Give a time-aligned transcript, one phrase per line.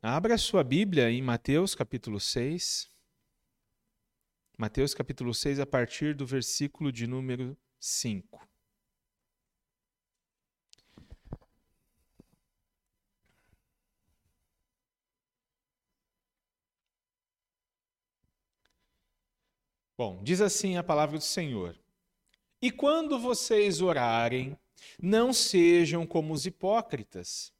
[0.00, 2.88] Abra sua Bíblia em Mateus capítulo 6.
[4.56, 8.48] Mateus capítulo 6, a partir do versículo de número 5.
[19.96, 21.76] Bom, diz assim a palavra do Senhor:
[22.62, 24.56] E quando vocês orarem,
[25.02, 27.52] não sejam como os hipócritas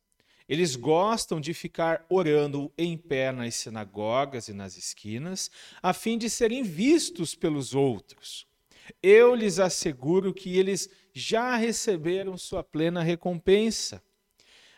[0.49, 5.51] eles gostam de ficar orando em pé nas sinagogas e nas esquinas,
[5.83, 8.47] a fim de serem vistos pelos outros.
[9.03, 14.03] Eu lhes asseguro que eles já receberam sua plena recompensa.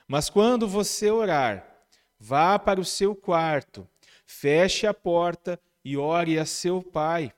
[0.09, 1.85] Mas quando você orar,
[2.19, 3.87] vá para o seu quarto,
[4.27, 7.33] feche a porta e ore a seu pai,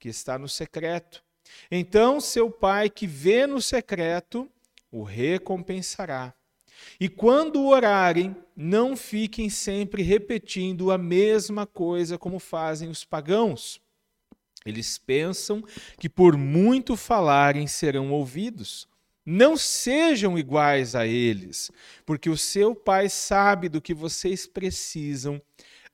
[0.00, 1.22] que está no secreto.
[1.70, 4.50] Então seu pai que vê no secreto
[4.90, 6.34] o recompensará.
[6.98, 13.80] E quando orarem, não fiquem sempre repetindo a mesma coisa como fazem os pagãos.
[14.66, 15.62] Eles pensam
[15.98, 18.88] que por muito falarem serão ouvidos.
[19.24, 21.70] Não sejam iguais a eles,
[22.06, 25.40] porque o seu Pai sabe do que vocês precisam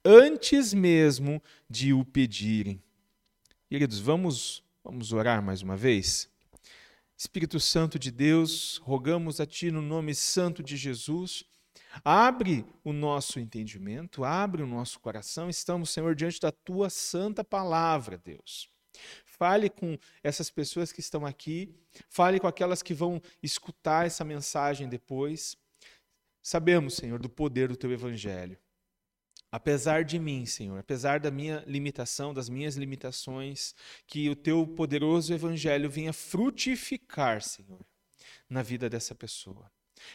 [0.05, 2.80] antes mesmo de o pedirem.
[3.69, 6.30] Queridos, vamos, vamos orar mais uma vez?
[7.25, 11.42] Espírito Santo de Deus, rogamos a Ti no nome santo de Jesus.
[12.05, 15.48] Abre o nosso entendimento, abre o nosso coração.
[15.48, 18.69] Estamos, Senhor, diante da Tua santa palavra, Deus.
[19.25, 21.75] Fale com essas pessoas que estão aqui,
[22.11, 25.56] fale com aquelas que vão escutar essa mensagem depois.
[26.42, 28.58] Sabemos, Senhor, do poder do Teu Evangelho.
[29.55, 33.72] Apesar de mim, Senhor, apesar da minha limitação, das minhas limitações,
[34.05, 37.86] que o teu poderoso evangelho venha frutificar, Senhor,
[38.50, 39.70] na vida dessa pessoa.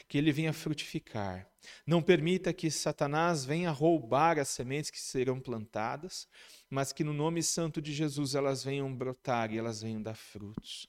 [0.09, 1.49] Que ele venha frutificar.
[1.87, 6.27] Não permita que Satanás venha roubar as sementes que serão plantadas,
[6.69, 10.85] mas que no nome santo de Jesus elas venham brotar e elas venham dar frutos.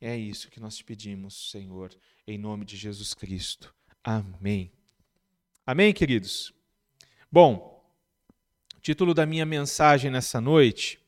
[0.00, 1.92] É isso que nós te pedimos, Senhor,
[2.24, 3.74] em nome de Jesus Cristo.
[4.04, 4.70] Amém.
[5.66, 6.54] Amém, queridos?
[7.32, 7.79] Bom,
[8.80, 10.98] o título da minha mensagem nessa noite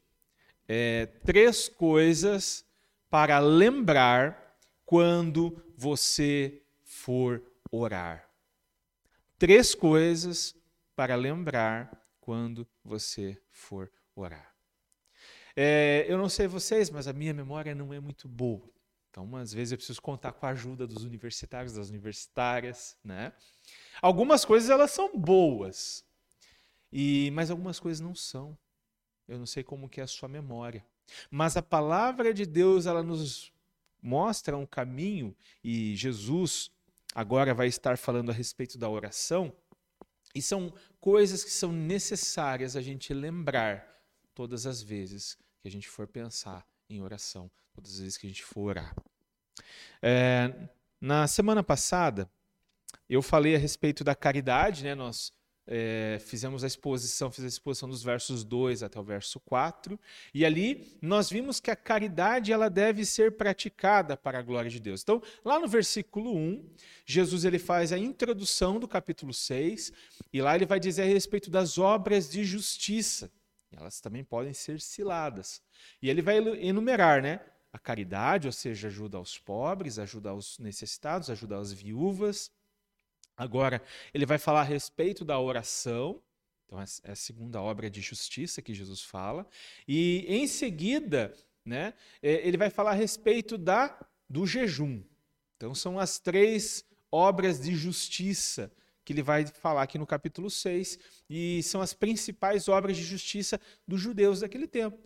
[0.68, 2.66] é Três coisas
[3.08, 8.28] para lembrar quando você for orar.
[9.38, 10.54] Três coisas
[10.94, 11.90] para lembrar
[12.20, 14.54] quando você for orar.
[15.56, 18.70] É, eu não sei vocês, mas a minha memória não é muito boa.
[19.08, 23.32] Então, às vezes eu preciso contar com a ajuda dos universitários, das universitárias, né?
[24.02, 26.04] Algumas coisas elas são boas,
[26.92, 28.56] e mas algumas coisas não são.
[29.26, 30.84] Eu não sei como que é a sua memória.
[31.30, 33.52] Mas a palavra de Deus, ela nos
[34.02, 36.70] mostra um caminho e Jesus
[37.14, 39.54] agora vai estar falando a respeito da oração.
[40.34, 43.86] E são coisas que são necessárias a gente lembrar
[44.34, 48.30] todas as vezes que a gente for pensar em oração, todas as vezes que a
[48.30, 48.96] gente for orar.
[50.00, 50.68] É,
[51.00, 52.30] na semana passada,
[53.08, 54.94] eu falei a respeito da caridade, né?
[54.94, 55.32] Nós
[55.66, 59.98] é, fizemos a exposição, fiz a exposição dos versos 2 até o verso 4,
[60.34, 64.80] e ali nós vimos que a caridade ela deve ser praticada para a glória de
[64.80, 65.02] Deus.
[65.02, 66.68] Então, lá no versículo 1,
[67.06, 69.92] Jesus ele faz a introdução do capítulo 6,
[70.32, 73.30] e lá ele vai dizer a respeito das obras de justiça.
[73.74, 75.62] Elas também podem ser ciladas.
[76.00, 77.40] E ele vai enumerar, né?
[77.72, 82.50] A caridade, ou seja, ajuda aos pobres, ajuda aos necessitados, ajuda às viúvas,
[83.36, 83.82] Agora,
[84.12, 86.22] ele vai falar a respeito da oração,
[86.66, 89.46] então é a segunda obra de justiça que Jesus fala,
[89.86, 91.34] e em seguida,
[91.64, 93.98] né, é, ele vai falar a respeito da
[94.28, 95.02] do jejum.
[95.56, 98.72] Então são as três obras de justiça
[99.04, 103.60] que ele vai falar aqui no capítulo 6, e são as principais obras de justiça
[103.86, 104.98] dos judeus daquele tempo.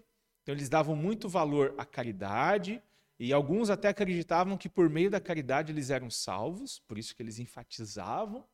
[0.43, 2.81] Então eles davam muito valor à caridade,
[3.19, 7.23] e alguns até acreditavam que por meio da caridade eles eram salvos, por isso que
[7.23, 8.47] eles enfatizavam.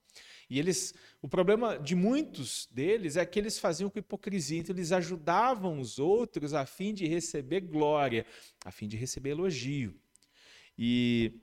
[0.48, 4.92] E eles, o problema de muitos deles é que eles faziam com hipocrisia, então eles
[4.92, 8.26] ajudavam os outros a fim de receber glória,
[8.64, 9.98] a fim de receber elogio.
[10.78, 11.40] E,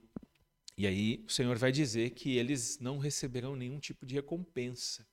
[0.77, 5.05] e aí o Senhor vai dizer que eles não receberão nenhum tipo de recompensa.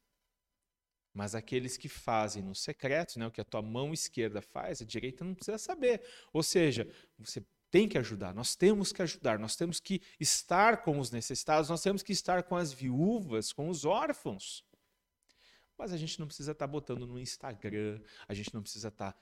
[1.13, 4.85] Mas aqueles que fazem no secreto, né, o que a tua mão esquerda faz, a
[4.85, 6.03] direita não precisa saber.
[6.31, 6.87] Ou seja,
[7.19, 11.69] você tem que ajudar, nós temos que ajudar, nós temos que estar com os necessitados,
[11.69, 14.65] nós temos que estar com as viúvas, com os órfãos.
[15.79, 19.17] Mas a gente não precisa estar botando no Instagram, a gente não precisa estar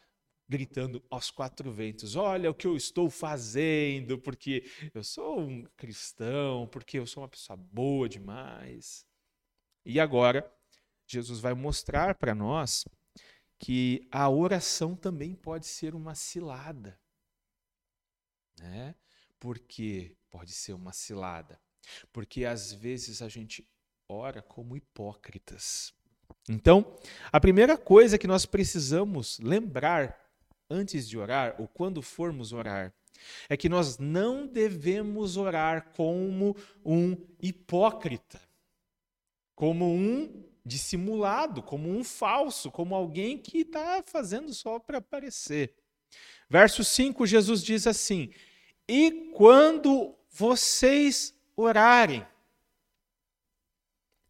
[0.48, 6.68] gritando aos quatro ventos: olha o que eu estou fazendo, porque eu sou um cristão,
[6.68, 9.06] porque eu sou uma pessoa boa demais.
[9.84, 10.50] E agora,
[11.06, 12.84] Jesus vai mostrar para nós
[13.58, 16.98] que a oração também pode ser uma cilada.
[18.58, 18.94] Né?
[19.38, 21.60] Por que pode ser uma cilada?
[22.12, 23.68] Porque às vezes a gente
[24.08, 25.92] ora como hipócritas.
[26.48, 26.98] Então,
[27.32, 30.18] a primeira coisa que nós precisamos lembrar
[30.68, 32.92] antes de orar, ou quando formos orar,
[33.48, 38.40] é que nós não devemos orar como um hipócrita,
[39.54, 45.74] como um dissimulado, como um falso, como alguém que está fazendo só para aparecer.
[46.48, 48.32] Verso 5, Jesus diz assim:
[48.88, 52.26] E quando vocês orarem,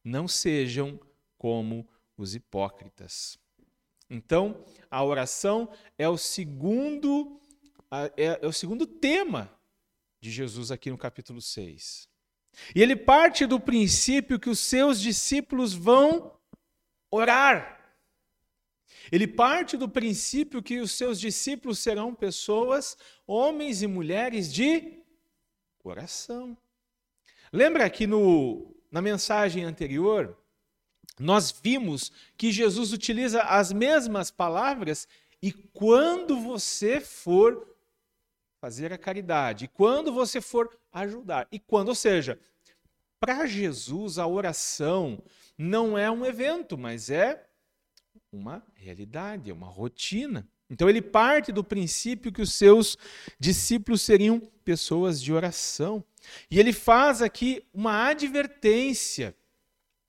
[0.03, 1.01] não sejam
[1.39, 3.39] como os hipócritas.
[4.09, 7.41] Então, a oração é o segundo
[8.17, 9.51] é, é o segundo tema
[10.21, 12.09] de Jesus aqui no capítulo 6.
[12.75, 16.33] E ele parte do princípio que os seus discípulos vão
[17.11, 17.74] orar.
[19.11, 22.97] Ele parte do princípio que os seus discípulos serão pessoas,
[23.27, 25.03] homens e mulheres de
[25.83, 26.57] oração.
[27.53, 30.37] Lembra que no, na mensagem anterior,
[31.19, 35.07] nós vimos que Jesus utiliza as mesmas palavras
[35.41, 37.77] e quando você for
[38.61, 42.41] fazer a caridade, e quando você for ajudar, e quando, ou seja,
[43.21, 45.23] para Jesus a oração
[45.57, 47.47] não é um evento, mas é
[48.35, 50.47] uma realidade, é uma rotina.
[50.69, 52.99] Então ele parte do princípio que os seus
[53.39, 56.03] discípulos seriam pessoas de oração.
[56.51, 59.35] E ele faz aqui uma advertência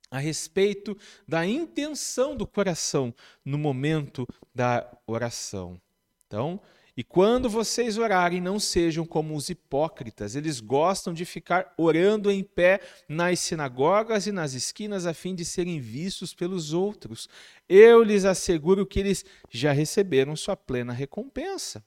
[0.09, 3.13] a respeito da intenção do coração
[3.43, 5.79] no momento da oração.
[6.25, 6.59] Então,
[6.97, 10.33] e quando vocês orarem, não sejam como os hipócritas.
[10.33, 15.43] Eles gostam de ficar orando em pé nas sinagogas e nas esquinas a fim de
[15.43, 17.27] serem vistos pelos outros.
[17.67, 21.85] Eu lhes asseguro que eles já receberam sua plena recompensa.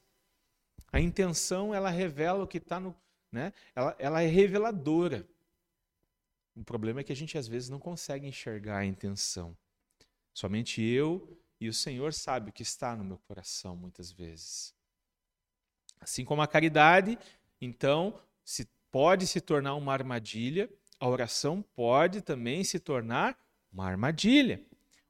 [0.91, 2.95] A intenção, ela revela o que está no.
[3.31, 3.51] Né?
[3.75, 5.27] Ela, ela é reveladora.
[6.55, 9.57] O problema é que a gente às vezes não consegue enxergar a intenção.
[10.35, 14.77] Somente eu e o Senhor sabe o que está no meu coração muitas vezes.
[15.99, 17.17] Assim como a caridade,
[17.61, 20.69] então, se pode se tornar uma armadilha,
[20.99, 23.37] a oração pode também se tornar
[23.71, 24.63] uma armadilha.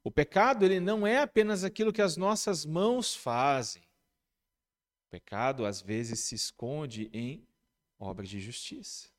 [0.03, 3.81] O pecado, ele não é apenas aquilo que as nossas mãos fazem.
[5.07, 7.47] O pecado, às vezes, se esconde em
[7.97, 9.09] obras de justiça.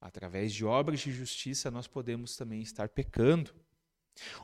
[0.00, 3.54] Através de obras de justiça, nós podemos também estar pecando.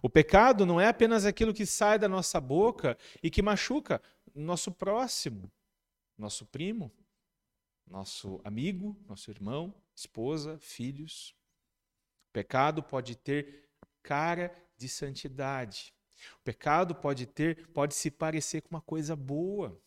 [0.01, 4.01] O pecado não é apenas aquilo que sai da nossa boca e que machuca
[4.35, 5.51] nosso próximo
[6.19, 6.93] nosso primo,
[7.87, 11.35] nosso amigo, nosso irmão, esposa, filhos.
[12.29, 13.69] O pecado pode ter
[14.03, 15.95] cara de santidade.
[16.41, 19.81] O pecado pode ter, pode se parecer com uma coisa boa.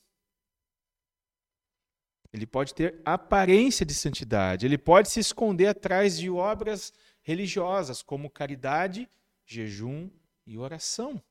[2.34, 4.66] Ele pode ter aparência de santidade.
[4.66, 9.10] Ele pode se esconder atrás de obras religiosas, como caridade,
[9.46, 10.10] jejum
[10.48, 11.22] e oração.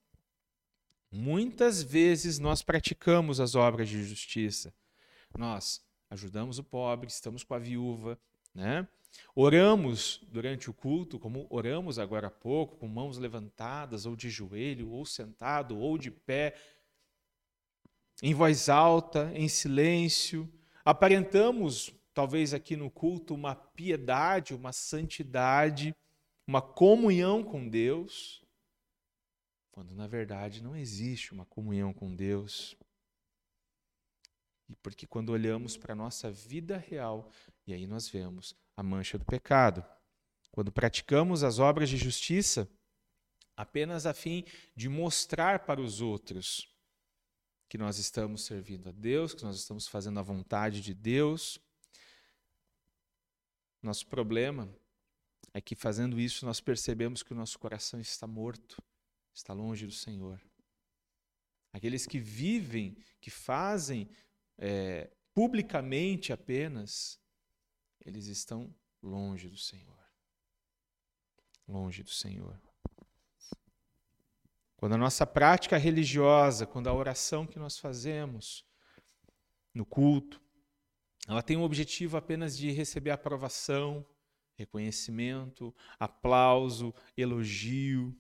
[1.10, 4.72] Muitas vezes nós praticamos as obras de justiça,
[5.38, 8.18] nós ajudamos o pobre, estamos com a viúva,
[8.54, 8.86] né?
[9.34, 14.90] Oramos durante o culto, como oramos agora há pouco, com mãos levantadas, ou de joelho,
[14.90, 16.54] ou sentado, ou de pé,
[18.22, 20.48] em voz alta, em silêncio.
[20.84, 25.94] Aparentamos, talvez aqui no culto, uma piedade, uma santidade,
[26.46, 28.42] uma comunhão com Deus,
[29.70, 32.76] quando na verdade não existe uma comunhão com Deus.
[34.70, 37.28] E porque quando olhamos para a nossa vida real,
[37.66, 39.84] e aí nós vemos a mancha do pecado.
[40.52, 42.70] Quando praticamos as obras de justiça,
[43.56, 44.44] apenas a fim
[44.76, 46.68] de mostrar para os outros
[47.68, 51.58] que nós estamos servindo a Deus, que nós estamos fazendo a vontade de Deus.
[53.82, 54.72] Nosso problema
[55.52, 58.80] é que fazendo isso nós percebemos que o nosso coração está morto,
[59.34, 60.40] está longe do Senhor.
[61.72, 64.08] Aqueles que vivem, que fazem
[64.60, 67.18] é, publicamente apenas,
[68.04, 69.98] eles estão longe do Senhor.
[71.66, 72.60] Longe do Senhor.
[74.76, 78.64] Quando a nossa prática religiosa, quando a oração que nós fazemos
[79.72, 80.40] no culto,
[81.26, 84.06] ela tem o objetivo apenas de receber aprovação,
[84.56, 88.14] reconhecimento, aplauso, elogio.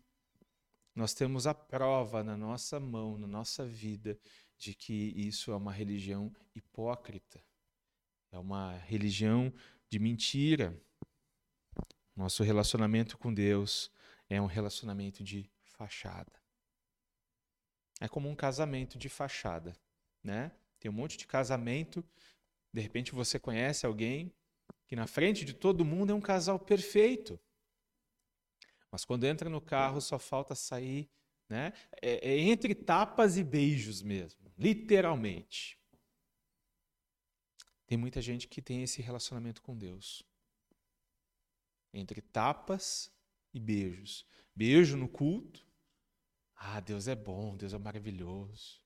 [0.94, 4.18] Nós temos a prova na nossa mão, na nossa vida,
[4.60, 7.42] de que isso é uma religião hipócrita,
[8.30, 9.52] é uma religião
[9.88, 10.78] de mentira.
[12.14, 13.90] Nosso relacionamento com Deus,
[14.28, 16.30] é um relacionamento de fachada.
[18.00, 19.74] É como um casamento de fachada,
[20.22, 20.52] né?
[20.78, 22.04] Tem um monte de casamento,
[22.72, 24.30] de repente você conhece alguém
[24.86, 27.40] que na frente de todo mundo é um casal perfeito.
[28.92, 31.10] Mas quando entra no carro só falta sair,
[31.50, 31.72] né?
[32.00, 35.78] É, é entre tapas e beijos mesmo, literalmente.
[37.86, 40.22] Tem muita gente que tem esse relacionamento com Deus.
[41.92, 43.12] Entre tapas
[43.52, 44.24] e beijos.
[44.54, 45.66] Beijo no culto.
[46.54, 48.80] Ah, Deus é bom, Deus é maravilhoso.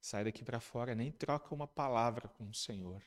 [0.00, 3.02] Sai daqui para fora, nem troca uma palavra com o Senhor.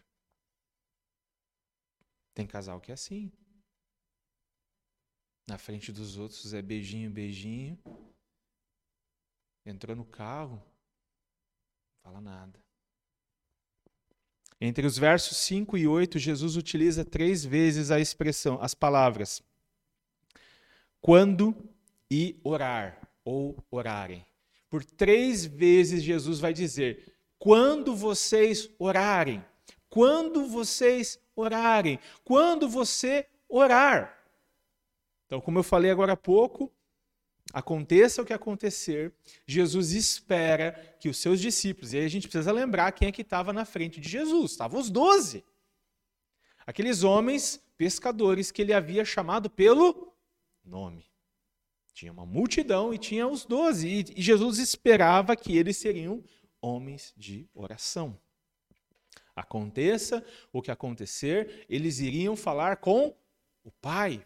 [2.35, 3.31] Tem casal que é assim.
[5.47, 7.81] Na frente dos outros é beijinho, beijinho.
[9.69, 12.59] Entrou no carro, não fala nada.
[14.59, 19.41] Entre os versos 5 e 8, Jesus utiliza três vezes a expressão, as palavras
[21.01, 21.55] quando
[22.09, 24.25] e orar ou orarem.
[24.69, 29.43] Por três vezes Jesus vai dizer: quando vocês orarem,
[29.89, 34.17] quando vocês orarem, quando você orar.
[35.25, 36.71] Então, como eu falei agora há pouco,
[37.51, 39.11] Aconteça o que acontecer,
[39.45, 43.23] Jesus espera que os seus discípulos, e aí a gente precisa lembrar quem é que
[43.23, 45.43] estava na frente de Jesus, estavam os doze.
[46.65, 50.13] Aqueles homens pescadores que ele havia chamado pelo
[50.63, 51.09] nome.
[51.91, 56.23] Tinha uma multidão e tinha os doze, e Jesus esperava que eles seriam
[56.61, 58.19] homens de oração.
[59.35, 63.15] Aconteça o que acontecer, eles iriam falar com
[63.63, 64.25] o Pai.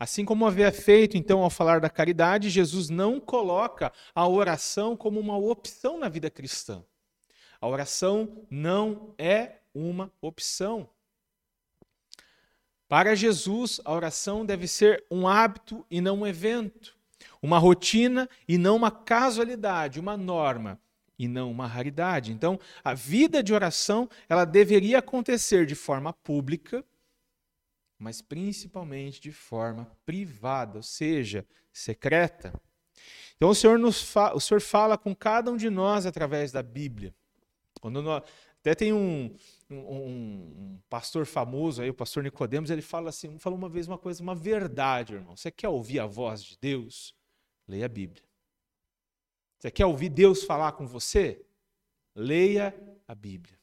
[0.00, 5.20] Assim como havia feito então ao falar da caridade, Jesus não coloca a oração como
[5.20, 6.82] uma opção na vida cristã.
[7.60, 10.88] A oração não é uma opção.
[12.88, 16.96] Para Jesus, a oração deve ser um hábito e não um evento,
[17.42, 20.80] uma rotina e não uma casualidade, uma norma
[21.18, 22.32] e não uma raridade.
[22.32, 26.82] Então, a vida de oração, ela deveria acontecer de forma pública,
[28.00, 32.50] mas principalmente de forma privada, ou seja, secreta.
[33.36, 37.14] Então o Senhor, nos o Senhor fala com cada um de nós através da Bíblia.
[37.78, 38.22] Quando nós,
[38.60, 39.34] até tem um,
[39.70, 43.98] um, um, pastor famoso aí, o pastor Nicodemos, ele fala assim, falou uma vez uma
[43.98, 45.36] coisa, uma verdade, irmão.
[45.36, 47.14] Você quer ouvir a voz de Deus?
[47.68, 48.24] Leia a Bíblia.
[49.58, 51.44] Você quer ouvir Deus falar com você?
[52.14, 52.74] Leia
[53.06, 53.58] a Bíblia.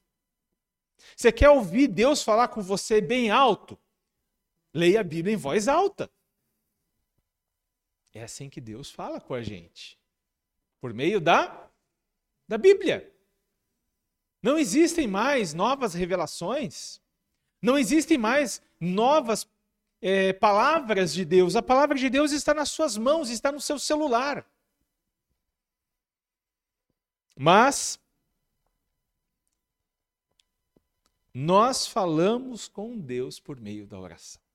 [1.15, 3.77] Você quer ouvir Deus falar com você bem alto?
[4.74, 6.09] Leia a Bíblia em voz alta.
[8.13, 10.00] É assim que Deus fala com a gente.
[10.79, 11.69] Por meio da,
[12.47, 13.13] da Bíblia.
[14.41, 17.01] Não existem mais novas revelações.
[17.62, 19.47] Não existem mais novas
[20.01, 21.55] é, palavras de Deus.
[21.55, 24.45] A palavra de Deus está nas suas mãos, está no seu celular.
[27.36, 28.00] Mas
[31.33, 34.47] nós falamos com Deus por meio da oração.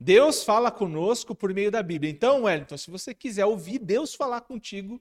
[0.00, 2.10] Deus fala conosco por meio da Bíblia.
[2.10, 4.98] Então, Wellington, se você quiser ouvir Deus falar contigo,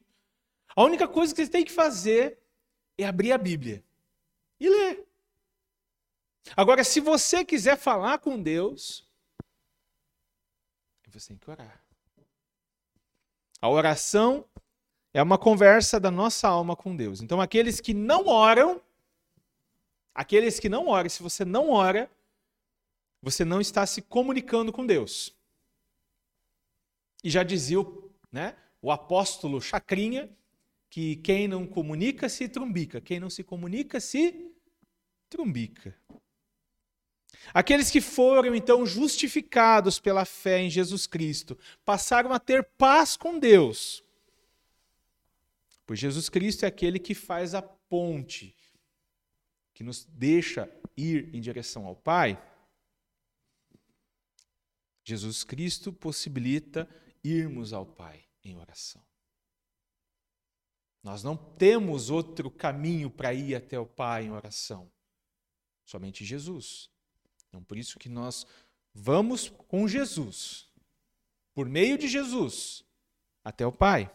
[0.75, 2.38] a única coisa que você tem que fazer
[2.98, 3.82] é abrir a Bíblia
[4.60, 5.08] e ler.
[6.56, 9.08] Agora, se você quiser falar com Deus,
[11.08, 11.82] você tem que orar.
[13.62, 14.46] A oração
[15.13, 17.22] é uma conversa da nossa alma com Deus.
[17.22, 18.82] Então, aqueles que não oram,
[20.13, 22.10] aqueles que não oram, se você não ora,
[23.22, 25.36] você não está se comunicando com Deus.
[27.24, 30.30] E já dizia o, né, o apóstolo Chacrinha
[30.90, 34.52] que quem não comunica se trumbica, quem não se comunica se
[35.30, 35.96] trumbica.
[37.54, 43.40] Aqueles que foram então justificados pela fé em Jesus Cristo passaram a ter paz com
[43.40, 44.04] Deus.
[45.86, 48.56] Pois Jesus Cristo é aquele que faz a ponte,
[49.74, 52.40] que nos deixa ir em direção ao Pai.
[55.03, 56.88] Jesus Cristo possibilita
[57.24, 59.03] irmos ao Pai em oração.
[61.01, 64.91] Nós não temos outro caminho para ir até o Pai em oração,
[65.86, 66.89] somente Jesus.
[67.48, 68.46] Então, por isso que nós
[68.94, 70.70] vamos com Jesus,
[71.53, 72.84] por meio de Jesus,
[73.44, 74.13] até o Pai.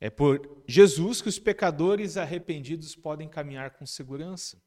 [0.00, 4.62] É por Jesus que os pecadores arrependidos podem caminhar com segurança.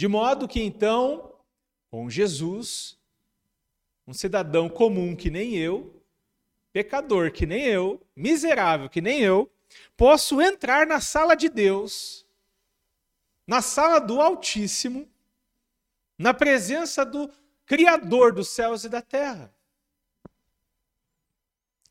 [0.00, 1.30] De modo que então,
[1.90, 2.98] com Jesus,
[4.06, 6.02] um cidadão comum que nem eu,
[6.72, 9.52] pecador que nem eu, miserável que nem eu,
[9.98, 12.26] posso entrar na sala de Deus,
[13.46, 15.06] na sala do Altíssimo,
[16.16, 17.30] na presença do
[17.66, 19.54] Criador dos céus e da terra.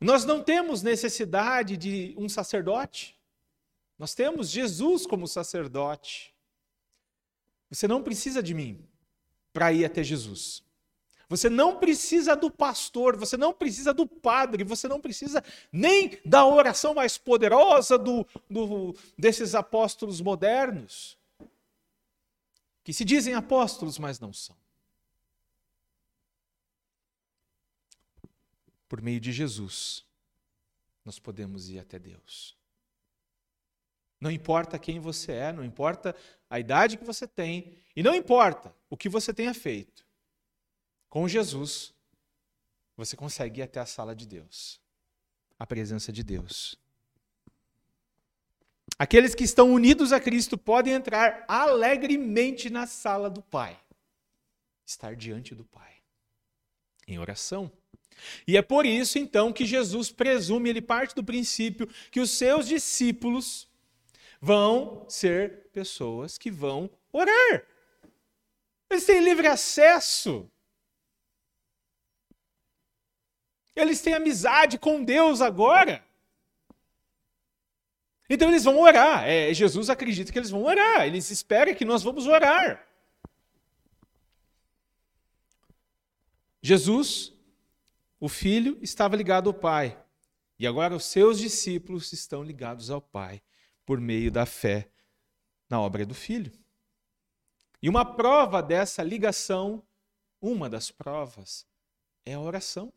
[0.01, 3.15] Nós não temos necessidade de um sacerdote.
[3.99, 6.33] Nós temos Jesus como sacerdote.
[7.69, 8.83] Você não precisa de mim
[9.53, 10.63] para ir até Jesus.
[11.29, 16.43] Você não precisa do pastor, você não precisa do padre, você não precisa nem da
[16.43, 21.15] oração mais poderosa do, do, desses apóstolos modernos,
[22.83, 24.57] que se dizem apóstolos, mas não são.
[28.87, 30.03] Por meio de Jesus,
[31.05, 32.58] nós podemos ir até Deus.
[34.19, 36.15] Não importa quem você é, não importa
[36.49, 40.05] a idade que você tem, e não importa o que você tenha feito.
[41.09, 41.93] Com Jesus,
[42.97, 44.79] você consegue ir até a sala de Deus,
[45.57, 46.77] a presença de Deus.
[48.97, 53.79] Aqueles que estão unidos a Cristo podem entrar alegremente na sala do Pai,
[54.85, 55.93] estar diante do Pai,
[57.07, 57.71] em oração.
[58.45, 62.67] E é por isso, então, que Jesus presume, ele parte do princípio que os seus
[62.67, 63.68] discípulos
[64.39, 67.63] vão ser pessoas que vão orar.
[68.89, 70.49] Eles têm livre acesso
[73.79, 76.03] Eles têm amizade com Deus agora.
[78.29, 79.27] Então eles vão orar.
[79.27, 81.07] É, Jesus acredita que eles vão orar.
[81.07, 82.85] Eles esperam que nós vamos orar.
[86.61, 87.33] Jesus,
[88.19, 89.97] o Filho, estava ligado ao Pai.
[90.59, 93.41] E agora os seus discípulos estão ligados ao Pai
[93.89, 94.87] por meio da fé
[95.67, 96.51] na obra do Filho.
[97.81, 99.81] E uma prova dessa ligação,
[100.39, 101.65] uma das provas,
[102.23, 102.93] é a oração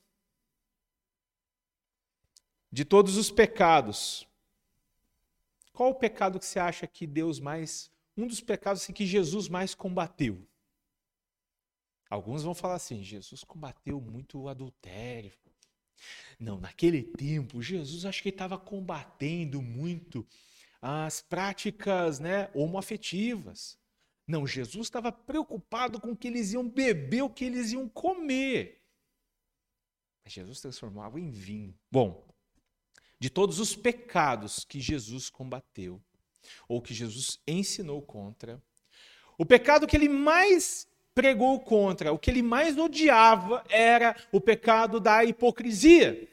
[2.70, 4.28] de todos os pecados,
[5.72, 7.90] qual o pecado que você acha que Deus mais.
[8.14, 10.46] Um dos pecados assim, que Jesus mais combateu?
[12.10, 15.32] Alguns vão falar assim: Jesus combateu muito o adultério.
[16.38, 20.26] Não, naquele tempo, Jesus acho que estava combatendo muito
[20.82, 23.78] as práticas né, homoafetivas.
[24.26, 28.82] Não, Jesus estava preocupado com o que eles iam beber, o que eles iam comer.
[30.24, 31.74] Mas Jesus transformava em vinho.
[31.90, 32.26] Bom,
[33.18, 36.02] de todos os pecados que Jesus combateu,
[36.68, 38.60] ou que Jesus ensinou contra,
[39.38, 44.98] o pecado que ele mais pregou contra, o que ele mais odiava era o pecado
[44.98, 46.28] da hipocrisia.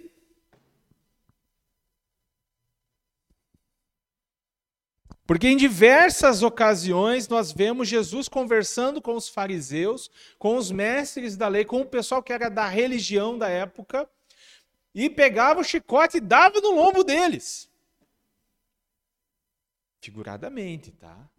[5.29, 11.47] Porque em diversas ocasiões nós vemos Jesus conversando com os fariseus, com os mestres da
[11.47, 14.09] lei, com o pessoal que era da religião da época,
[14.91, 17.69] e pegava o chicote e dava no lombo deles.
[20.01, 21.29] Figuradamente, tá?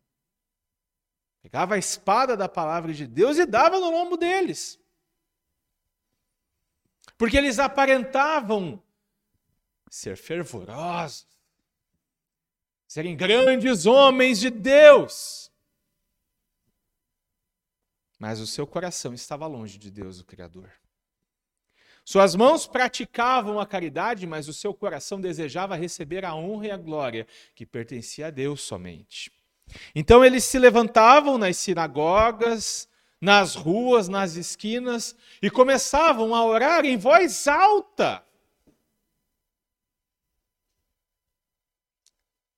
[1.42, 4.79] Pegava a espada da palavra de Deus e dava no lombo deles.
[7.18, 8.81] Porque eles aparentavam
[9.90, 11.26] ser fervorosos,
[12.90, 15.48] serem grandes homens de Deus.
[18.18, 20.68] Mas o seu coração estava longe de Deus, o Criador.
[22.05, 26.76] Suas mãos praticavam a caridade, mas o seu coração desejava receber a honra e a
[26.76, 29.31] glória que pertencia a Deus somente.
[29.94, 32.88] Então eles se levantavam nas sinagogas,
[33.20, 38.24] nas ruas, nas esquinas e começavam a orar em voz alta.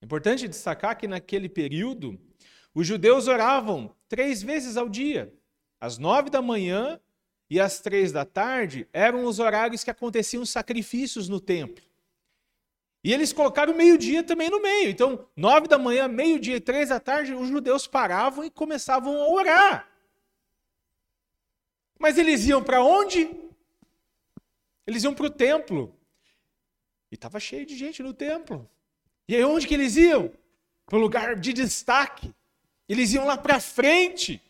[0.04, 2.20] Importante destacar que naquele período,
[2.74, 5.32] os judeus oravam três vezes ao dia,
[5.80, 7.00] às nove da manhã,
[7.52, 11.84] e às três da tarde eram os horários que aconteciam sacrifícios no templo.
[13.04, 14.88] E eles colocaram meio-dia também no meio.
[14.88, 19.28] Então, nove da manhã, meio-dia e três da tarde, os judeus paravam e começavam a
[19.28, 19.88] orar.
[21.98, 23.28] Mas eles iam para onde?
[24.86, 25.94] Eles iam para o templo.
[27.10, 28.66] E estava cheio de gente no templo.
[29.28, 30.32] E aí onde que eles iam?
[30.86, 32.34] Para o lugar de destaque.
[32.88, 34.42] Eles iam lá para frente.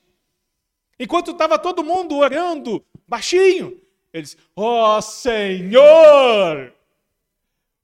[0.98, 3.80] Enquanto estava todo mundo orando baixinho,
[4.12, 6.72] eles, ó oh, Senhor,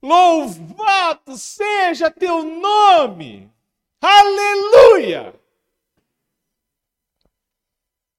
[0.01, 3.51] louvado seja teu nome,
[3.99, 5.37] aleluia.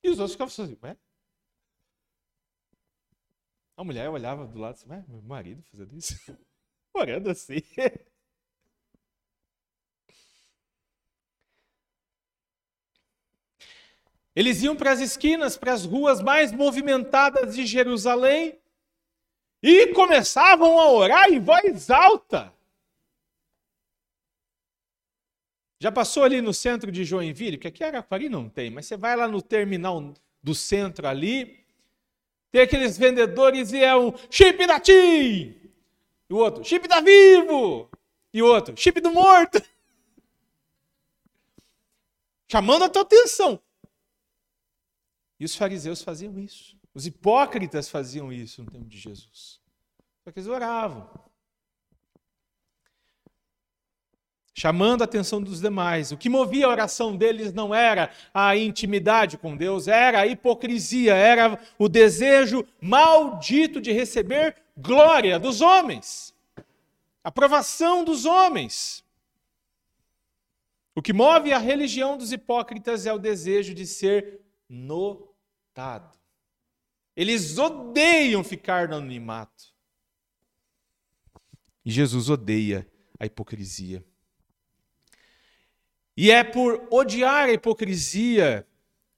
[0.03, 0.97] E os outros ficavam assim, ué?
[3.77, 6.15] A mulher olhava do lado assim, ué, meu marido fazendo isso?
[6.93, 7.63] Orando assim.
[14.41, 18.59] Eles iam para as esquinas, para as ruas mais movimentadas de Jerusalém
[19.63, 22.51] e começavam a orar em voz alta.
[25.79, 27.59] Já passou ali no centro de Joinville?
[27.59, 31.63] Porque aqui Araquari não tem, mas você vai lá no terminal do centro ali,
[32.51, 35.55] tem aqueles vendedores e é um chip da TIM,
[36.31, 37.91] e o outro, chip da Vivo,
[38.33, 39.63] e o outro, chip do morto.
[42.51, 43.61] Chamando a tua atenção.
[45.41, 46.77] E os fariseus faziam isso.
[46.95, 49.59] Os hipócritas faziam isso no tempo de Jesus.
[50.23, 51.09] Só que eles oravam.
[54.61, 56.13] chamando a atenção dos demais.
[56.13, 61.15] O que movia a oração deles não era a intimidade com Deus, era a hipocrisia,
[61.15, 66.35] era o desejo maldito de receber glória dos homens,
[67.25, 69.03] aprovação dos homens.
[70.95, 74.43] O que move a religião dos hipócritas é o desejo de ser
[77.17, 79.65] Eles odeiam ficar no anonimato.
[81.85, 82.87] E Jesus odeia
[83.19, 84.05] a hipocrisia.
[86.17, 88.67] E é por odiar a hipocrisia,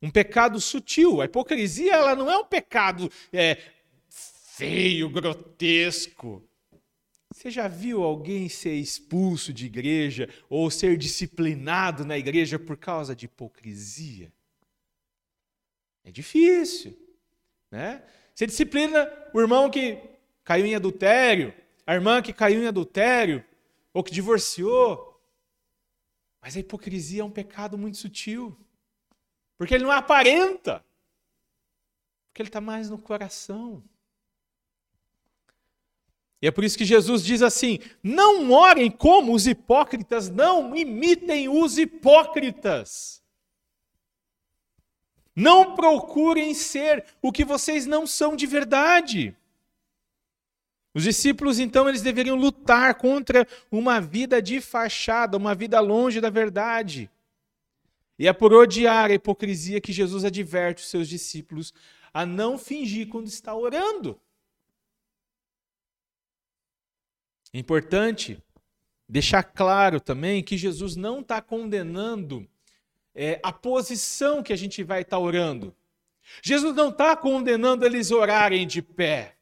[0.00, 1.20] um pecado sutil.
[1.20, 3.58] A hipocrisia ela não é um pecado é,
[4.08, 6.48] feio, grotesco.
[7.32, 13.16] Você já viu alguém ser expulso de igreja ou ser disciplinado na igreja por causa
[13.16, 14.32] de hipocrisia?
[16.04, 16.96] É difícil,
[17.70, 18.02] né?
[18.34, 19.98] Você disciplina o irmão que
[20.42, 21.54] caiu em adultério,
[21.86, 23.44] a irmã que caiu em adultério
[23.92, 25.20] ou que divorciou.
[26.40, 28.56] Mas a hipocrisia é um pecado muito sutil.
[29.56, 30.84] Porque ele não aparenta.
[32.28, 33.82] Porque ele está mais no coração.
[36.40, 41.48] E é por isso que Jesus diz assim: não orem como os hipócritas, não imitem
[41.48, 43.21] os hipócritas.
[45.34, 49.34] Não procurem ser o que vocês não são de verdade.
[50.94, 56.28] Os discípulos, então, eles deveriam lutar contra uma vida de fachada, uma vida longe da
[56.28, 57.10] verdade.
[58.18, 61.72] E é por odiar a hipocrisia que Jesus adverte os seus discípulos
[62.12, 64.20] a não fingir quando está orando.
[67.54, 68.42] É importante
[69.08, 72.48] deixar claro também que Jesus não está condenando
[73.14, 75.74] é, a posição que a gente vai estar orando.
[76.42, 79.36] Jesus não está condenando eles orarem de pé.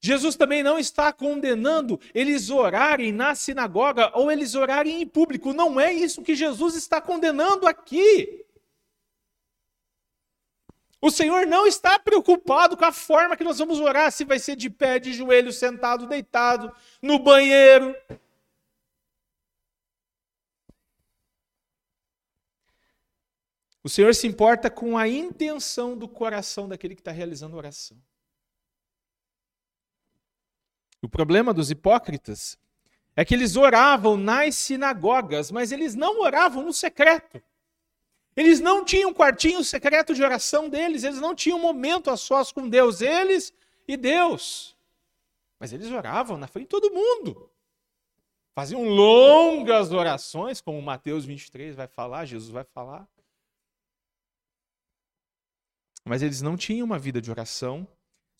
[0.00, 5.52] Jesus também não está condenando eles orarem na sinagoga ou eles orarem em público.
[5.52, 8.44] Não é isso que Jesus está condenando aqui.
[11.00, 14.54] O Senhor não está preocupado com a forma que nós vamos orar, se vai ser
[14.54, 17.94] de pé, de joelho, sentado, deitado, no banheiro.
[23.84, 27.96] O Senhor se importa com a intenção do coração daquele que está realizando a oração.
[31.00, 32.56] O problema dos hipócritas
[33.16, 37.42] é que eles oravam nas sinagogas, mas eles não oravam no secreto.
[38.36, 42.16] Eles não tinham um quartinho secreto de oração deles, eles não tinham um momento a
[42.16, 43.52] sós com Deus, eles
[43.86, 44.76] e Deus.
[45.58, 47.50] Mas eles oravam na frente de todo mundo.
[48.54, 53.08] Faziam longas orações, como Mateus 23 vai falar, Jesus vai falar.
[56.04, 57.86] Mas eles não tinham uma vida de oração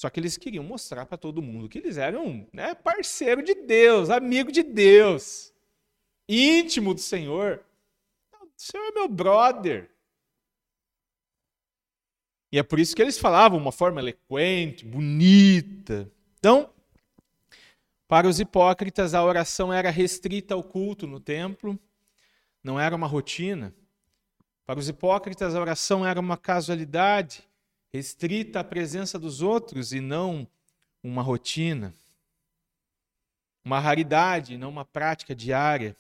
[0.03, 4.11] só que eles queriam mostrar para todo mundo que eles eram né, parceiro de Deus,
[4.11, 5.55] amigo de Deus,
[6.29, 7.65] íntimo do Senhor.
[8.33, 9.89] O Senhor é meu brother.
[12.51, 16.11] E é por isso que eles falavam uma forma eloquente, bonita.
[16.37, 16.69] Então,
[18.09, 21.79] para os hipócritas, a oração era restrita ao culto no templo,
[22.61, 23.73] não era uma rotina.
[24.67, 27.49] Para os hipócritas, a oração era uma casualidade
[27.93, 30.49] restrita à presença dos outros e não
[31.03, 31.95] uma rotina,
[33.65, 35.97] uma raridade, não uma prática diária.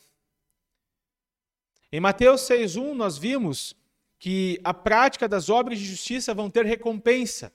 [1.90, 3.76] Em Mateus 6:1 nós vimos
[4.18, 7.52] que a prática das obras de justiça vão ter recompensa.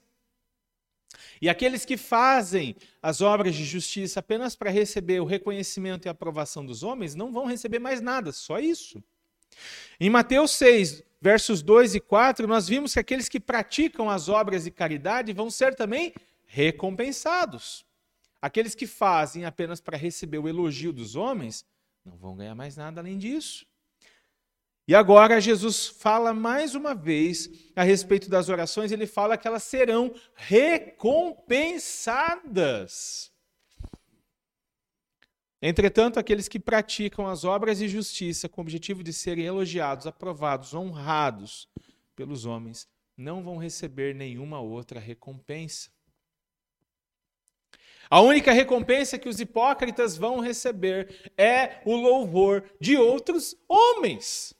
[1.40, 6.12] E aqueles que fazem as obras de justiça apenas para receber o reconhecimento e a
[6.12, 9.02] aprovação dos homens não vão receber mais nada, só isso.
[9.98, 14.64] Em Mateus 6, versos 2 e 4, nós vimos que aqueles que praticam as obras
[14.64, 16.14] de caridade vão ser também
[16.46, 17.84] recompensados.
[18.40, 21.66] Aqueles que fazem apenas para receber o elogio dos homens
[22.04, 23.66] não vão ganhar mais nada além disso.
[24.86, 29.64] E agora Jesus fala mais uma vez a respeito das orações, ele fala que elas
[29.64, 33.30] serão recompensadas.
[35.60, 40.72] Entretanto, aqueles que praticam as obras de justiça com o objetivo de serem elogiados, aprovados,
[40.72, 41.68] honrados
[42.14, 45.90] pelos homens, não vão receber nenhuma outra recompensa.
[48.08, 54.54] A única recompensa que os hipócritas vão receber é o louvor de outros homens.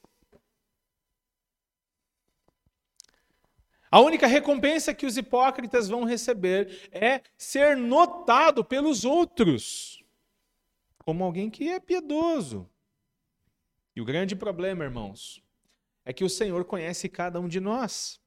[3.91, 9.98] A única recompensa que os hipócritas vão receber é ser notado pelos outros
[11.09, 12.69] como alguém que é piedoso.
[13.97, 15.43] E o grande problema, irmãos,
[16.05, 18.21] é que o Senhor conhece cada um de nós.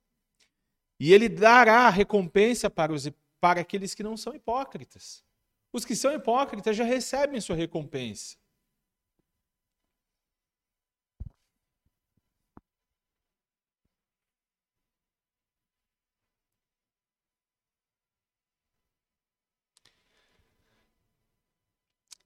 [0.99, 3.07] E ele dará recompensa para, os,
[3.39, 5.23] para aqueles que não são hipócritas.
[5.71, 8.35] Os que são hipócritas já recebem sua recompensa.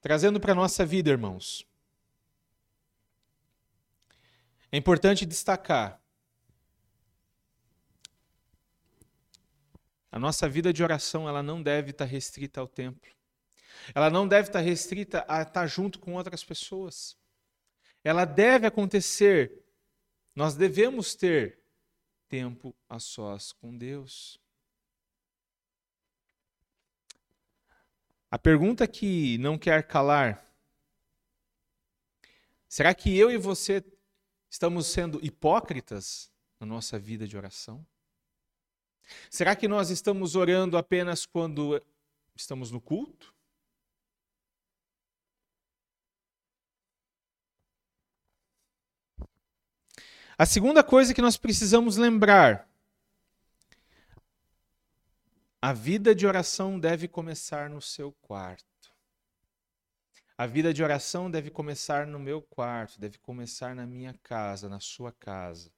[0.06, 1.68] Trazendo para a nossa vida, irmãos.
[4.72, 6.00] É importante destacar
[10.12, 13.12] a nossa vida de oração, ela não deve estar restrita ao templo.
[13.96, 17.18] Ela não deve estar restrita a estar junto com outras pessoas.
[18.04, 19.60] Ela deve acontecer.
[20.36, 21.60] Nós devemos ter
[22.30, 24.40] tempo a sós com Deus.
[28.30, 30.44] A pergunta que não quer calar:
[32.68, 33.84] será que eu e você
[34.50, 37.86] estamos sendo hipócritas na nossa vida de oração?
[39.30, 41.82] Será que nós estamos orando apenas quando
[42.36, 43.34] estamos no culto?
[50.38, 52.70] A segunda coisa que nós precisamos lembrar
[55.66, 58.64] a vida de oração deve começar no seu quarto.
[60.38, 64.80] A vida de oração deve começar no meu quarto, deve começar na minha casa, na
[64.80, 65.72] sua casa.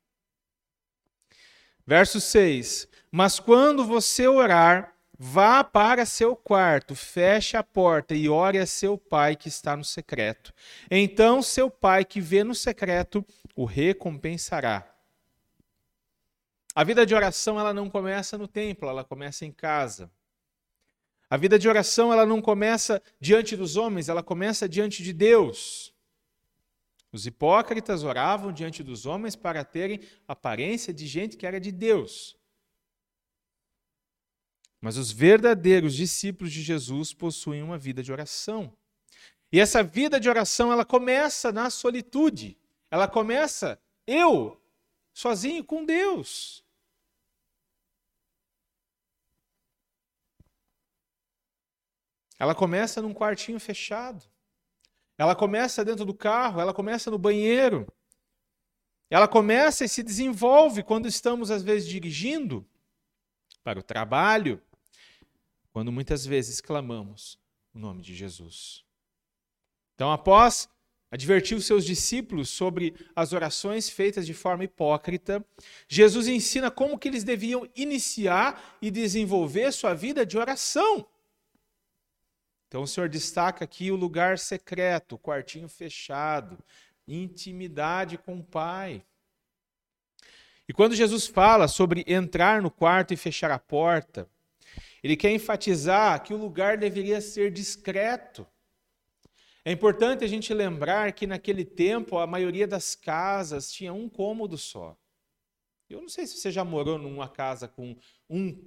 [1.86, 8.58] Verso 6: Mas quando você orar, vá para seu quarto, feche a porta e ore
[8.58, 10.54] a seu pai que está no secreto.
[10.91, 14.97] Então seu pai que vê no secreto o recompensará.
[16.78, 20.12] A vida de oração ela não começa no templo, ela começa em casa.
[21.28, 25.92] A vida de oração ela não começa diante dos homens, ela começa diante de Deus.
[27.12, 32.38] Os hipócritas oravam diante dos homens para terem aparência de gente que era de Deus.
[34.80, 38.72] Mas os verdadeiros discípulos de Jesus possuem uma vida de oração.
[39.52, 42.56] E essa vida de oração, ela começa na solitude.
[42.92, 44.62] Ela começa eu
[45.12, 46.66] sozinho com Deus.
[52.39, 54.23] Ela começa num quartinho fechado.
[55.17, 57.88] Ela começa dentro do carro, ela começa no banheiro.
[59.10, 62.65] Ela começa e se desenvolve quando estamos, às vezes, dirigindo
[63.63, 64.62] para o trabalho,
[65.71, 67.39] quando muitas vezes clamamos
[67.73, 68.84] o nome de Jesus.
[69.95, 70.69] Então, após
[71.10, 75.43] advertir os seus discípulos sobre as orações feitas de forma hipócrita,
[75.88, 81.08] Jesus ensina como que eles deviam iniciar e desenvolver sua vida de oração.
[82.67, 86.58] Então o Senhor destaca aqui o lugar secreto, o quartinho fechado,
[87.08, 89.03] intimidade com o Pai.
[90.67, 94.30] E quando Jesus fala sobre entrar no quarto e fechar a porta,
[95.01, 98.45] ele quer enfatizar que o lugar deveria ser discreto.
[99.63, 104.58] É importante a gente lembrar que naquele tempo a maioria das casas tinha um cômodo
[104.58, 104.97] só.
[105.89, 107.95] Eu não sei se você já morou numa casa com
[108.30, 108.62] um,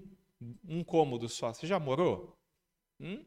[0.67, 1.53] um cômodo só.
[1.53, 2.39] Você já morou?
[2.99, 3.25] Hum?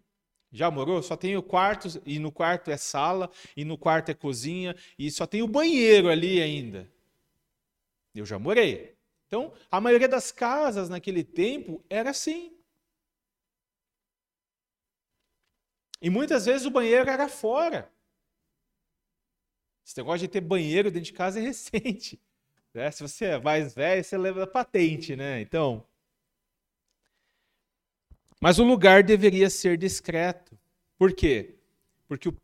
[0.53, 1.01] Já morou?
[1.01, 5.09] Só tem o quarto, e no quarto é sala, e no quarto é cozinha, e
[5.09, 6.87] só tem o banheiro ali ainda.
[8.13, 8.95] Eu já morei.
[9.25, 12.55] Então, a maioria das casas naquele tempo era assim.
[15.99, 17.91] E muitas vezes o banheiro era fora.
[19.83, 22.21] Esse negócio de ter banheiro dentro de casa é recente.
[22.73, 22.91] Né?
[22.91, 25.41] Se você é mais velho, você leva a patente, né?
[25.41, 25.83] Então,
[28.43, 30.59] mas o lugar deveria ser discreto.
[30.97, 31.55] Por quê?
[32.05, 32.37] Porque o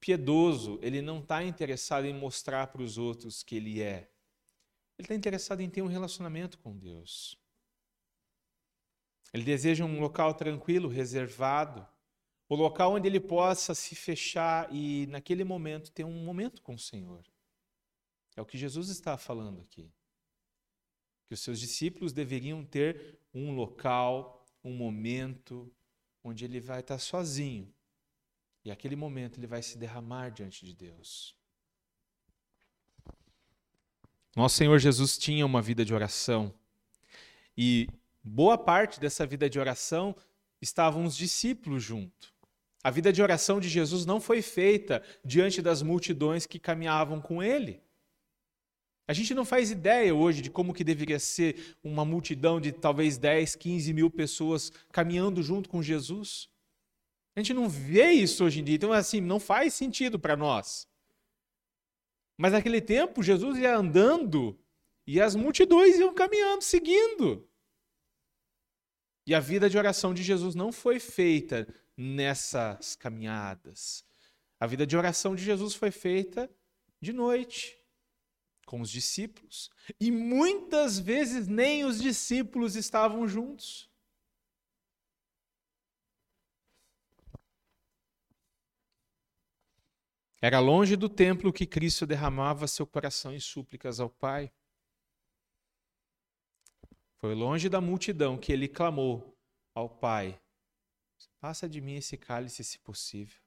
[0.00, 4.10] piedoso, ele não está interessado em mostrar para os outros que ele é.
[4.98, 7.38] Ele está interessado em ter um relacionamento com Deus.
[9.32, 11.86] Ele deseja um local tranquilo, reservado,
[12.48, 16.78] o local onde ele possa se fechar e, naquele momento, ter um momento com o
[16.78, 17.24] Senhor.
[18.34, 19.88] É o que Jesus está falando aqui.
[21.24, 25.72] Que os seus discípulos deveriam ter um local um momento
[26.24, 27.72] onde ele vai estar sozinho.
[28.64, 31.36] E aquele momento ele vai se derramar diante de Deus.
[34.34, 36.52] Nosso Senhor Jesus tinha uma vida de oração.
[37.56, 37.88] E
[38.22, 40.14] boa parte dessa vida de oração
[40.60, 42.34] estavam os discípulos junto.
[42.82, 47.42] A vida de oração de Jesus não foi feita diante das multidões que caminhavam com
[47.42, 47.80] ele.
[49.08, 53.16] A gente não faz ideia hoje de como que deveria ser uma multidão de talvez
[53.16, 56.48] 10, 15 mil pessoas caminhando junto com Jesus.
[57.36, 60.88] A gente não vê isso hoje em dia, então assim, não faz sentido para nós.
[62.36, 64.58] Mas naquele tempo, Jesus ia andando
[65.06, 67.48] e as multidões iam caminhando, seguindo.
[69.26, 71.66] E a vida de oração de Jesus não foi feita
[71.96, 74.04] nessas caminhadas.
[74.58, 76.50] A vida de oração de Jesus foi feita
[77.00, 77.78] de noite,
[78.66, 79.70] com os discípulos.
[79.98, 83.88] E muitas vezes nem os discípulos estavam juntos.
[90.42, 94.52] Era longe do templo que Cristo derramava seu coração em súplicas ao Pai.
[97.16, 99.36] Foi longe da multidão que ele clamou
[99.74, 100.38] ao Pai:
[101.40, 103.45] Passa de mim esse cálice, se possível.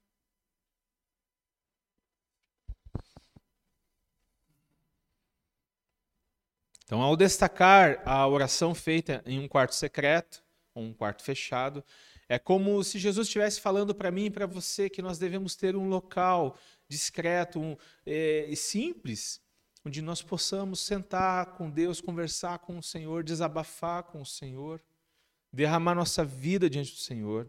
[6.89, 11.85] Então, ao destacar a oração feita em um quarto secreto, ou um quarto fechado,
[12.27, 15.75] é como se Jesus estivesse falando para mim e para você que nós devemos ter
[15.75, 19.39] um local discreto um, é, e simples,
[19.85, 24.81] onde nós possamos sentar com Deus, conversar com o Senhor, desabafar com o Senhor,
[25.53, 27.47] derramar nossa vida diante do Senhor.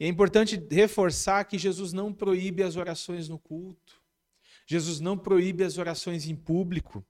[0.00, 4.00] E é importante reforçar que Jesus não proíbe as orações no culto.
[4.66, 7.04] Jesus não proíbe as orações em público.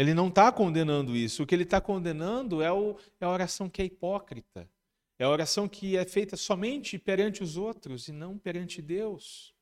[0.00, 1.42] Ele não está condenando isso.
[1.42, 4.66] O que ele está condenando é, o, é a oração que é hipócrita.
[5.18, 9.54] É a oração que é feita somente perante os outros e não perante Deus.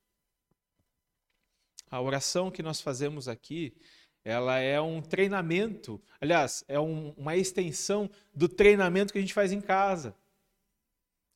[1.90, 3.77] A oração que nós fazemos aqui,
[4.24, 9.51] ela é um treinamento, aliás, é um, uma extensão do treinamento que a gente faz
[9.51, 10.14] em casa.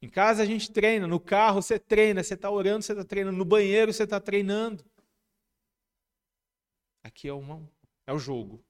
[0.00, 3.36] Em casa a gente treina, no carro você treina, você está orando, você está treinando,
[3.36, 4.84] no banheiro você está treinando.
[7.02, 7.32] Aqui é,
[8.06, 8.64] é o jogo.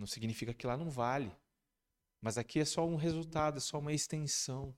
[0.00, 1.30] Não significa que lá não vale.
[2.22, 4.74] Mas aqui é só um resultado, é só uma extensão.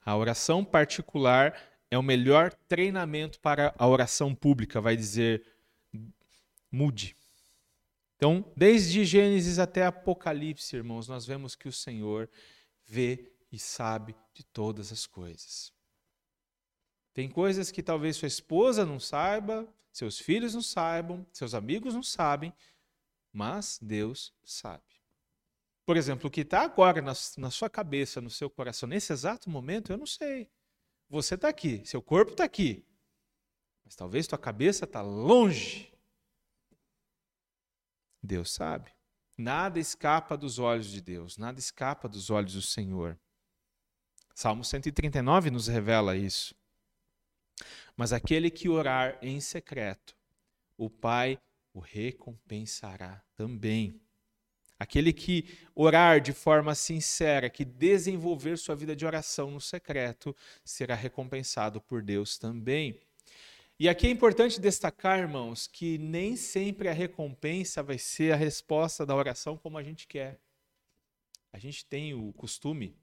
[0.00, 1.60] A oração particular
[1.90, 5.44] é o melhor treinamento para a oração pública, vai dizer
[6.70, 7.16] mude.
[8.16, 12.30] Então, desde Gênesis até Apocalipse, irmãos, nós vemos que o Senhor
[12.86, 15.76] vê e sabe de todas as coisas.
[17.18, 22.00] Tem coisas que talvez sua esposa não saiba, seus filhos não saibam, seus amigos não
[22.00, 22.54] sabem,
[23.32, 24.84] mas Deus sabe.
[25.84, 29.50] Por exemplo, o que está agora na, na, sua cabeça, no seu coração, nesse exato
[29.50, 30.48] momento, eu não sei.
[31.10, 32.86] Você está aqui, seu corpo está aqui,
[33.84, 35.92] mas talvez tua cabeça está longe.
[38.22, 38.92] Deus sabe.
[39.36, 43.18] Nada escapa dos olhos de Deus, nada escapa dos olhos do Senhor.
[44.36, 46.56] Salmo 139 nos revela isso.
[47.96, 50.16] Mas aquele que orar em secreto,
[50.76, 51.38] o Pai
[51.74, 54.00] o recompensará também.
[54.78, 60.94] Aquele que orar de forma sincera, que desenvolver sua vida de oração no secreto, será
[60.94, 63.00] recompensado por Deus também.
[63.78, 69.04] E aqui é importante destacar, irmãos, que nem sempre a recompensa vai ser a resposta
[69.04, 70.38] da oração como a gente quer.
[71.52, 72.96] A gente tem o costume,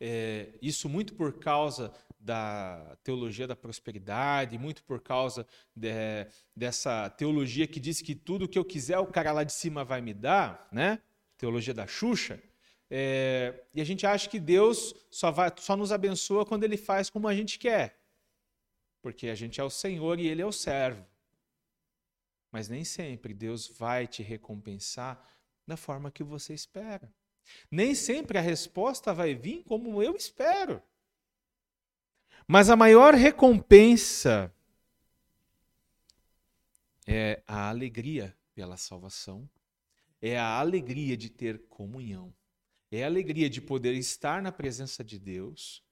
[0.00, 5.90] é, isso muito por causa da teologia da prosperidade, muito por causa de,
[6.54, 10.02] dessa teologia que diz que tudo que eu quiser o cara lá de cima vai
[10.02, 11.00] me dar, né?
[11.38, 12.40] Teologia da Xuxa.
[12.90, 17.08] É, e a gente acha que Deus só, vai, só nos abençoa quando Ele faz
[17.08, 17.98] como a gente quer,
[19.00, 21.06] porque a gente é o Senhor e Ele é o servo.
[22.52, 25.24] Mas nem sempre Deus vai te recompensar
[25.66, 27.10] da forma que você espera.
[27.70, 30.82] Nem sempre a resposta vai vir como eu espero.
[32.52, 34.52] Mas a maior recompensa
[37.06, 39.48] é a alegria pela salvação,
[40.20, 42.34] é a alegria de ter comunhão,
[42.90, 45.84] é a alegria de poder estar na presença de Deus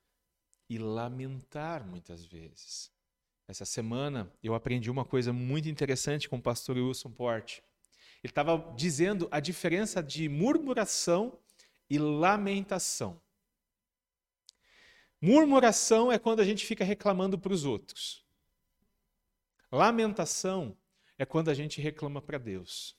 [0.68, 2.90] e lamentar muitas vezes.
[3.46, 7.62] Essa semana eu aprendi uma coisa muito interessante com o pastor Wilson Porte.
[8.20, 11.38] Ele estava dizendo a diferença de murmuração
[11.88, 13.22] e lamentação.
[15.20, 18.24] Murmuração é quando a gente fica reclamando para os outros.
[19.70, 20.76] Lamentação
[21.18, 22.96] é quando a gente reclama para Deus.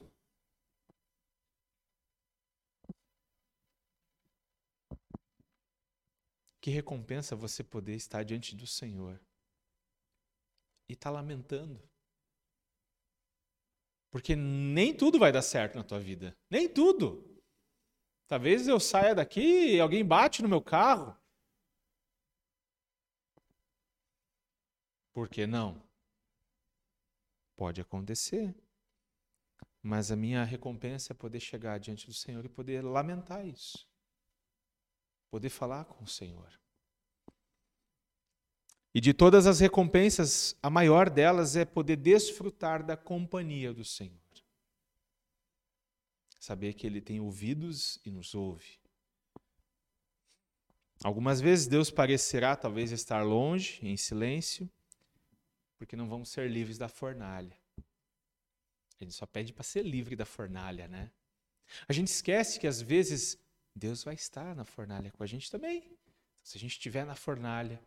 [6.61, 9.19] Que recompensa você poder estar diante do Senhor
[10.89, 11.81] e estar tá lamentando.
[14.11, 16.35] Porque nem tudo vai dar certo na tua vida.
[16.49, 17.25] Nem tudo.
[18.27, 21.18] Talvez eu saia daqui e alguém bate no meu carro.
[25.13, 25.81] Por que não?
[27.55, 28.55] Pode acontecer.
[29.81, 33.87] Mas a minha recompensa é poder chegar diante do Senhor e poder lamentar isso.
[35.29, 36.59] Poder falar com o Senhor.
[38.93, 44.17] E de todas as recompensas, a maior delas é poder desfrutar da companhia do Senhor.
[46.39, 48.79] Saber que Ele tem ouvidos e nos ouve.
[51.03, 54.69] Algumas vezes Deus parecerá talvez estar longe, em silêncio,
[55.79, 57.57] porque não vamos ser livres da fornalha.
[58.99, 61.09] A gente só pede para ser livre da fornalha, né?
[61.87, 63.39] A gente esquece que às vezes
[63.73, 65.97] Deus vai estar na fornalha com a gente também.
[66.43, 67.81] Se a gente estiver na fornalha,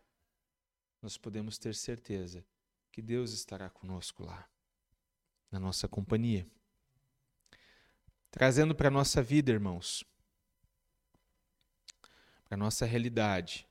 [1.01, 2.43] nós podemos ter certeza
[2.91, 4.49] que Deus estará conosco lá,
[5.51, 6.47] na nossa companhia.
[8.31, 10.03] Trazendo para a nossa vida, irmãos,
[12.45, 13.67] para a nossa realidade,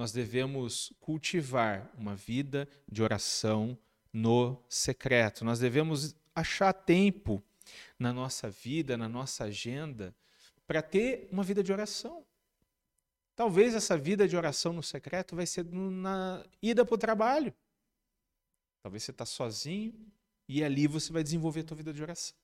[0.00, 3.76] nós devemos cultivar uma vida de oração
[4.10, 5.44] no secreto.
[5.44, 7.42] Nós devemos achar tempo
[7.98, 10.16] na nossa vida, na nossa agenda,
[10.66, 12.24] para ter uma vida de oração.
[13.36, 17.52] Talvez essa vida de oração no secreto vai ser na ida para o trabalho.
[18.82, 19.92] Talvez você está sozinho
[20.48, 22.34] e ali você vai desenvolver a tua vida de oração.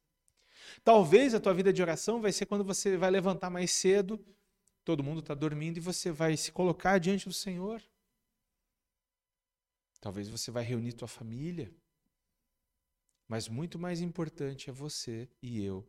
[0.84, 4.22] Talvez a tua vida de oração vai ser quando você vai levantar mais cedo,
[4.86, 7.82] todo mundo está dormindo e você vai se colocar diante do Senhor.
[10.00, 11.74] Talvez você vai reunir tua família.
[13.26, 15.84] Mas muito mais importante é você e eu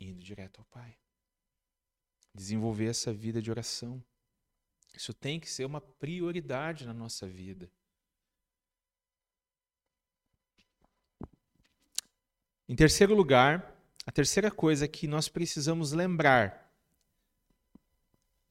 [0.00, 0.98] indo direto ao Pai.
[2.34, 4.04] Desenvolver essa vida de oração.
[4.92, 7.70] Isso tem que ser uma prioridade na nossa vida.
[12.68, 16.61] Em terceiro lugar, a terceira coisa que nós precisamos lembrar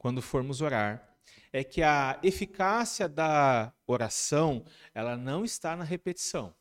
[0.01, 1.15] quando formos orar
[1.53, 6.55] é que a eficácia da oração, ela não está na repetição.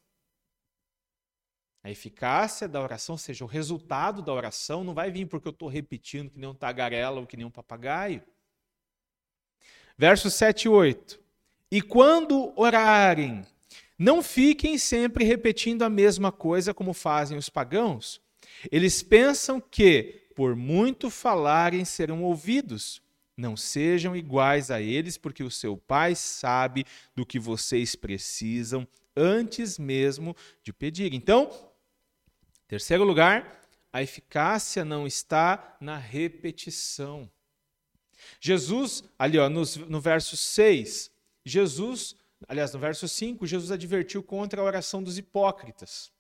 [1.83, 5.53] A eficácia da oração, ou seja, o resultado da oração, não vai vir porque eu
[5.53, 8.23] estou repetindo que nem um tagarela ou que nem um papagaio.
[9.97, 11.19] Versos 7 e 8.
[11.71, 13.41] E quando orarem,
[13.99, 18.21] não fiquem sempre repetindo a mesma coisa como fazem os pagãos.
[18.71, 23.03] Eles pensam que, por muito falarem, serão ouvidos.
[23.41, 26.85] Não sejam iguais a eles, porque o seu Pai sabe
[27.15, 28.87] do que vocês precisam
[29.17, 31.15] antes mesmo de pedir.
[31.15, 31.51] Então,
[32.71, 37.29] Terceiro lugar, a eficácia não está na repetição.
[38.41, 41.11] Jesus, ali ó, no, no verso 6,
[41.45, 42.15] Jesus,
[42.47, 46.13] aliás, no verso 5, Jesus advertiu contra a oração dos hipócritas.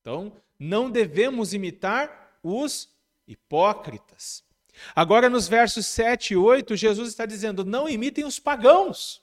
[0.00, 2.88] Então, não devemos imitar os
[3.24, 4.42] hipócritas.
[4.94, 9.22] Agora, nos versos 7 e 8, Jesus está dizendo: não imitem os pagãos.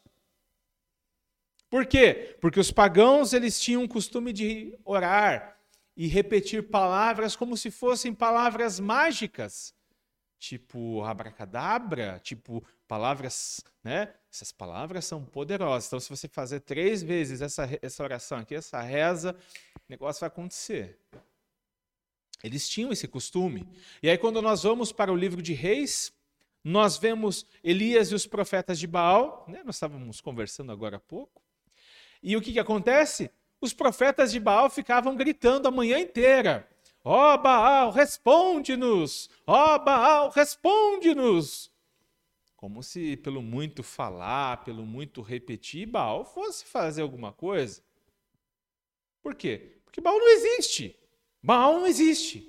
[1.69, 2.37] Por quê?
[2.39, 5.57] Porque os pagãos eles tinham o costume de orar
[5.95, 9.73] e repetir palavras como se fossem palavras mágicas,
[10.39, 14.13] tipo abracadabra, tipo palavras, né?
[14.31, 15.87] Essas palavras são poderosas.
[15.87, 19.35] Então, se você fazer três vezes essa, essa oração aqui, essa reza,
[19.75, 20.97] o negócio vai acontecer.
[22.43, 23.67] Eles tinham esse costume.
[24.01, 26.13] E aí, quando nós vamos para o livro de Reis,
[26.63, 29.61] nós vemos Elias e os profetas de Baal, né?
[29.65, 31.41] nós estávamos conversando agora há pouco.
[32.21, 33.31] E o que, que acontece?
[33.59, 36.67] os profetas de Baal ficavam gritando a manhã inteira:
[37.03, 39.29] Ó oh, Baal, responde-nos!
[39.45, 41.71] Ó oh, Baal, responde-nos!
[42.55, 47.81] Como se pelo muito falar, pelo muito repetir, Baal fosse fazer alguma coisa.
[49.21, 49.79] Por quê?
[49.83, 50.97] Porque Baal não existe.
[51.47, 52.45] Baal não existe.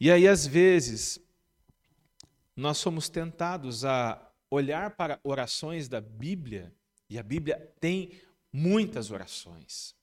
[0.00, 1.20] E aí, às vezes,
[2.56, 6.74] nós somos tentados a olhar para orações da Bíblia
[7.10, 8.18] e a Bíblia tem
[8.50, 9.94] muitas orações.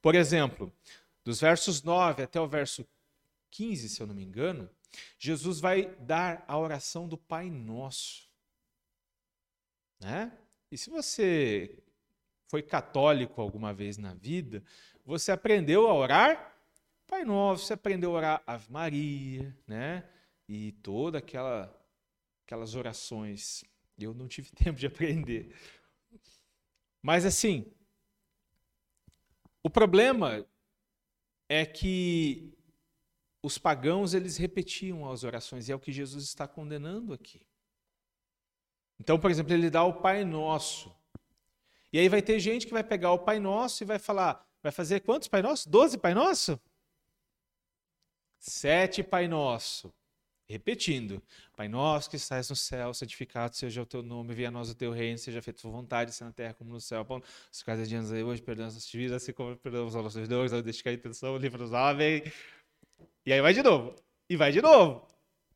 [0.00, 0.72] Por exemplo,
[1.22, 2.84] dos versos 9 até o verso
[3.52, 4.68] 15, se eu não me engano,
[5.20, 8.28] Jesus vai dar a oração do Pai Nosso.
[10.00, 10.36] Né?
[10.68, 11.80] E se você
[12.52, 14.62] foi católico alguma vez na vida,
[15.04, 16.52] você aprendeu a orar
[17.12, 20.08] Pai Nosso, você aprendeu a orar Ave Maria, né?
[20.48, 21.70] E toda aquela
[22.46, 23.62] aquelas orações.
[23.98, 25.54] Eu não tive tempo de aprender.
[27.02, 27.70] Mas assim,
[29.62, 30.42] o problema
[31.50, 32.56] é que
[33.42, 37.46] os pagãos eles repetiam as orações e é o que Jesus está condenando aqui.
[38.98, 40.96] Então, por exemplo, ele dá o Pai Nosso.
[41.92, 44.72] E aí vai ter gente que vai pegar o Pai Nosso e vai falar, vai
[44.72, 45.68] fazer quantos Pai Nosso?
[45.68, 46.60] Doze Pai Nosso?
[48.38, 49.92] Sete Pai Nosso.
[50.48, 51.22] repetindo:
[51.56, 54.74] Pai nosso que estás no céu, santificado seja o teu nome, venha a nós o
[54.74, 57.04] teu reino, seja feita a tua vontade, assim na terra como no céu.
[57.04, 60.28] Pão, os cada dias aí hoje, perdoa as nossas dívidas, assim como perdoamos aos nossos
[60.28, 62.22] não deixe cair intenção, livra-nos, amém.
[63.24, 63.94] E aí vai de novo,
[64.28, 65.06] e vai de novo,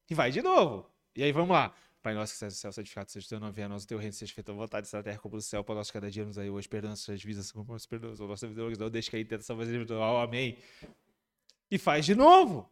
[0.08, 0.90] e vai de novo.
[1.14, 1.74] E aí vamos lá.
[2.06, 3.86] Pai nosso que estás no céu, santificado seja o teu nome, venha a nós o
[3.88, 5.64] teu reino, seja feita a vontade, assim na terra como no céu.
[5.64, 8.30] Pão nosso cada dia nos aí hoje, perdoa as nossas assim como nós perdoamos aos
[8.30, 10.56] nossos devedores, não deixe cair intenção, mas livra-nos, amém.
[11.68, 12.70] E faz de novo.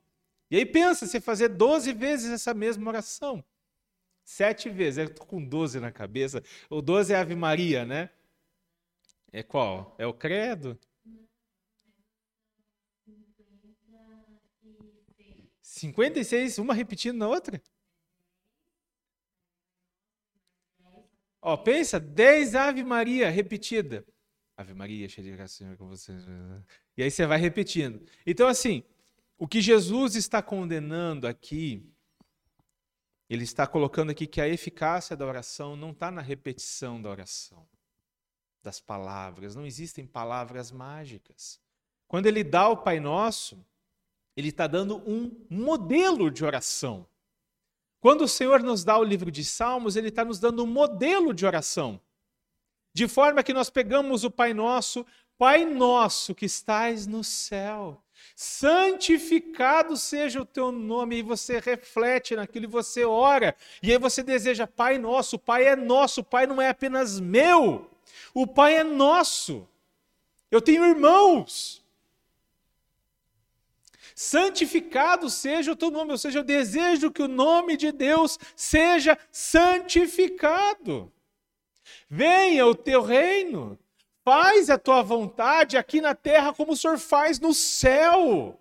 [0.49, 3.45] E aí pensa, você fazer 12 vezes essa mesma oração.
[4.23, 6.41] Sete vezes, eu tô com 12 na cabeça.
[6.71, 8.11] O 12 é Ave Maria, né?
[9.33, 9.97] É qual?
[9.99, 10.79] É o credo?
[15.61, 17.61] 56, uma repetindo na outra?
[21.47, 24.03] Ó, pensa, 10 Ave Maria repetida.
[24.57, 26.11] Ave Maria, cheia de graça, Senhor, com você.
[26.97, 28.03] E aí você vai repetindo.
[28.27, 28.83] Então, assim,
[29.37, 31.87] o que Jesus está condenando aqui,
[33.29, 37.69] ele está colocando aqui que a eficácia da oração não está na repetição da oração,
[38.63, 39.55] das palavras.
[39.55, 41.61] Não existem palavras mágicas.
[42.09, 43.63] Quando ele dá o Pai Nosso,
[44.35, 47.07] ele está dando um modelo de oração.
[48.05, 51.33] Quando o Senhor nos dá o livro de Salmos, ele está nos dando um modelo
[51.33, 51.99] de oração.
[52.93, 55.07] De forma que nós pegamos o Pai Nosso,
[55.39, 58.05] Pai Nosso que estais no céu,
[58.37, 64.23] santificado seja o teu nome, e você reflete naquilo, e você ora, e aí você
[64.23, 67.91] deseja, Pai Nosso, o Pai é nosso, o Pai não é apenas meu,
[68.35, 69.67] o Pai é nosso.
[70.51, 71.83] Eu tenho irmãos.
[74.15, 79.19] Santificado seja o teu nome, ou seja, eu desejo que o nome de Deus seja
[79.33, 81.13] santificado.
[82.09, 83.77] Venha o teu reino,
[84.25, 88.59] faz a tua vontade aqui na terra como o Senhor faz no céu.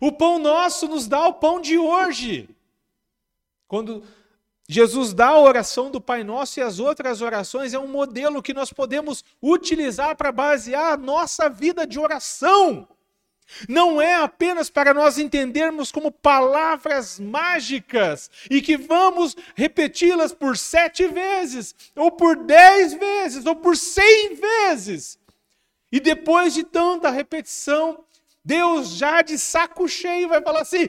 [0.00, 2.48] O pão nosso nos dá o pão de hoje.
[3.66, 4.04] Quando
[4.68, 8.54] Jesus dá a oração do Pai Nosso e as outras orações, é um modelo que
[8.54, 12.88] nós podemos utilizar para basear a nossa vida de oração.
[13.68, 21.06] Não é apenas para nós entendermos como palavras mágicas e que vamos repeti-las por sete
[21.06, 25.18] vezes, ou por dez vezes, ou por cem vezes.
[25.92, 28.04] E depois de tanta repetição,
[28.44, 30.88] Deus já de saco cheio vai falar assim: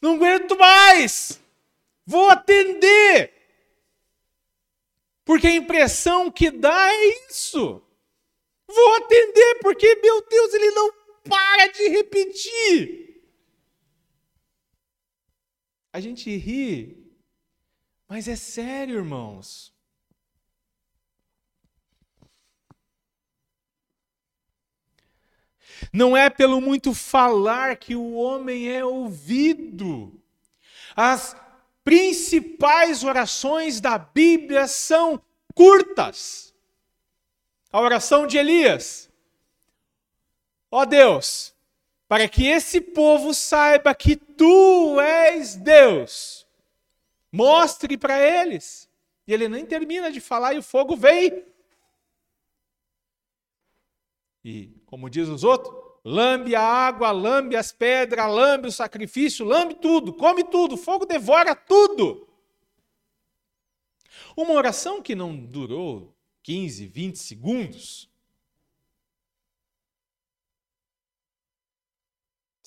[0.00, 1.40] não aguento mais,
[2.06, 3.34] vou atender.
[5.24, 7.82] Porque a impressão que dá é isso.
[8.66, 10.90] Vou atender, porque, meu Deus, ele não
[11.28, 13.22] para de repetir.
[15.92, 17.12] A gente ri,
[18.08, 19.72] mas é sério, irmãos.
[25.92, 30.20] Não é pelo muito falar que o homem é ouvido.
[30.94, 31.36] As
[31.84, 35.22] principais orações da Bíblia são
[35.54, 36.54] curtas.
[37.72, 39.07] A oração de Elias
[40.70, 41.54] Ó Deus,
[42.06, 46.46] para que esse povo saiba que tu és Deus,
[47.32, 48.88] mostre para eles.
[49.26, 51.44] E ele nem termina de falar e o fogo vem.
[54.44, 59.74] E, como diz os outros, lambe a água, lambe as pedras, lambe o sacrifício, lambe
[59.74, 62.26] tudo, come tudo, o fogo devora tudo.
[64.34, 68.07] Uma oração que não durou 15, 20 segundos,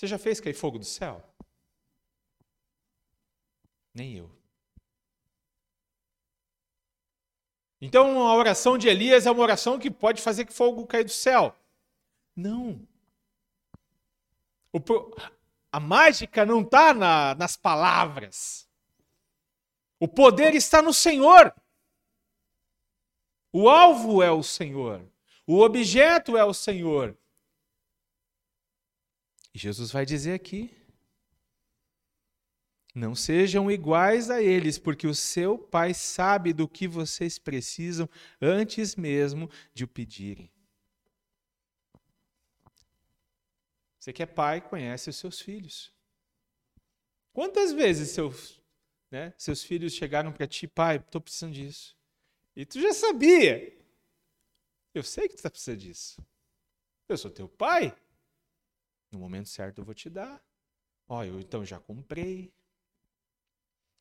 [0.02, 1.24] Você já fez cair fogo do céu?
[3.94, 4.32] Nem eu.
[7.80, 11.12] Então, a oração de Elias é uma oração que pode fazer que fogo caia do
[11.12, 11.56] céu.
[12.36, 12.82] Não.
[14.74, 14.80] O,
[15.72, 18.68] a mágica não está na, nas palavras.
[20.00, 21.54] O poder está no Senhor.
[23.54, 25.08] O alvo é o Senhor.
[25.46, 27.16] O objeto é o Senhor.
[29.54, 30.76] E Jesus vai dizer aqui:
[32.94, 38.10] não sejam iguais a eles, porque o seu Pai sabe do que vocês precisam
[38.42, 40.52] antes mesmo de o pedirem.
[43.98, 45.94] Você que é pai, conhece os seus filhos.
[47.32, 48.60] Quantas vezes seus,
[49.12, 51.96] né, seus filhos chegaram para ti, pai, estou precisando disso.
[52.56, 53.80] E tu já sabia.
[54.92, 56.20] Eu sei que tu está precisando disso.
[57.08, 57.96] Eu sou teu pai.
[59.12, 60.42] No momento certo eu vou te dar.
[61.08, 62.54] Ó, eu então já comprei.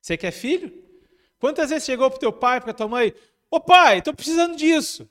[0.01, 0.89] Você quer filho?
[1.39, 3.13] Quantas vezes chegou para teu pai, para tua mãe?
[3.51, 5.11] Ô pai, estou precisando disso.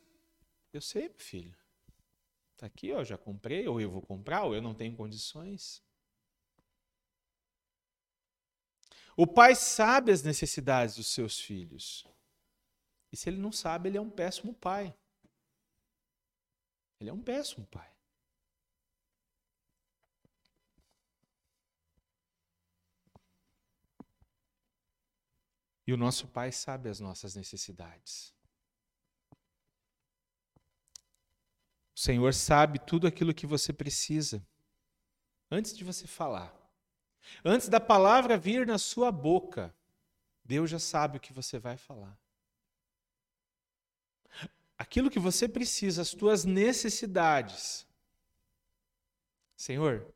[0.72, 1.56] Eu sei, filho.
[2.54, 5.84] Está aqui, ó, já comprei, ou eu vou comprar, ou eu não tenho condições.
[9.16, 12.08] O pai sabe as necessidades dos seus filhos.
[13.12, 14.96] E se ele não sabe, ele é um péssimo pai.
[17.00, 17.90] Ele é um péssimo pai.
[25.90, 28.32] E o nosso Pai sabe as nossas necessidades.
[31.96, 34.46] O Senhor sabe tudo aquilo que você precisa
[35.50, 36.54] antes de você falar.
[37.44, 39.74] Antes da palavra vir na sua boca,
[40.46, 42.16] Deus já sabe o que você vai falar.
[44.78, 47.88] Aquilo que você precisa, as tuas necessidades.
[49.58, 50.14] Senhor,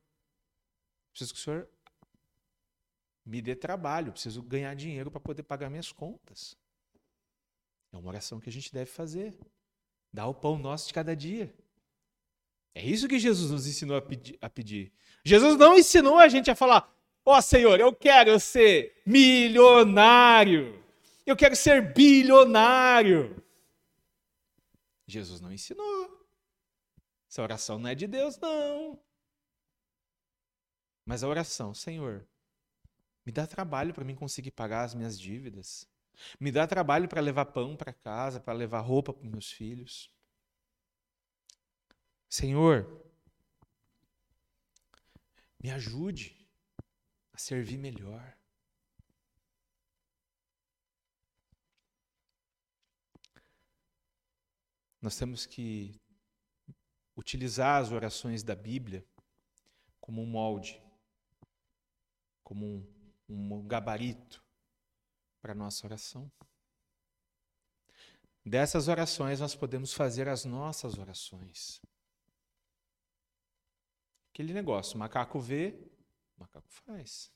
[1.11, 1.72] preciso que o Senhor
[3.26, 6.57] me dê trabalho, preciso ganhar dinheiro para poder pagar minhas contas.
[7.91, 9.38] É uma oração que a gente deve fazer.
[10.11, 11.53] Dá o pão nosso de cada dia.
[12.76, 14.38] É isso que Jesus nos ensinou a pedir.
[14.41, 14.91] A pedir.
[15.24, 16.91] Jesus não ensinou a gente a falar:
[17.24, 20.84] Ó oh, Senhor, eu quero ser milionário.
[21.26, 23.41] Eu quero ser bilionário.
[25.07, 26.28] Jesus não ensinou.
[27.30, 28.99] Essa oração não é de Deus, não.
[31.05, 32.28] Mas a oração, Senhor,
[33.26, 35.88] me dá trabalho para mim conseguir pagar as minhas dívidas.
[36.39, 40.13] Me dá trabalho para levar pão para casa, para levar roupa para meus filhos.
[42.30, 43.03] Senhor,
[45.61, 46.36] me ajude
[47.32, 48.38] a servir melhor.
[55.01, 55.99] Nós temos que
[57.15, 59.05] utilizar as orações da Bíblia
[59.99, 60.82] como um molde,
[62.43, 64.43] como um um gabarito
[65.41, 66.32] para a nossa oração.
[68.45, 71.82] Dessas orações nós podemos fazer as nossas orações.
[74.32, 75.80] Aquele negócio, macaco vê,
[76.38, 77.32] macaco faz.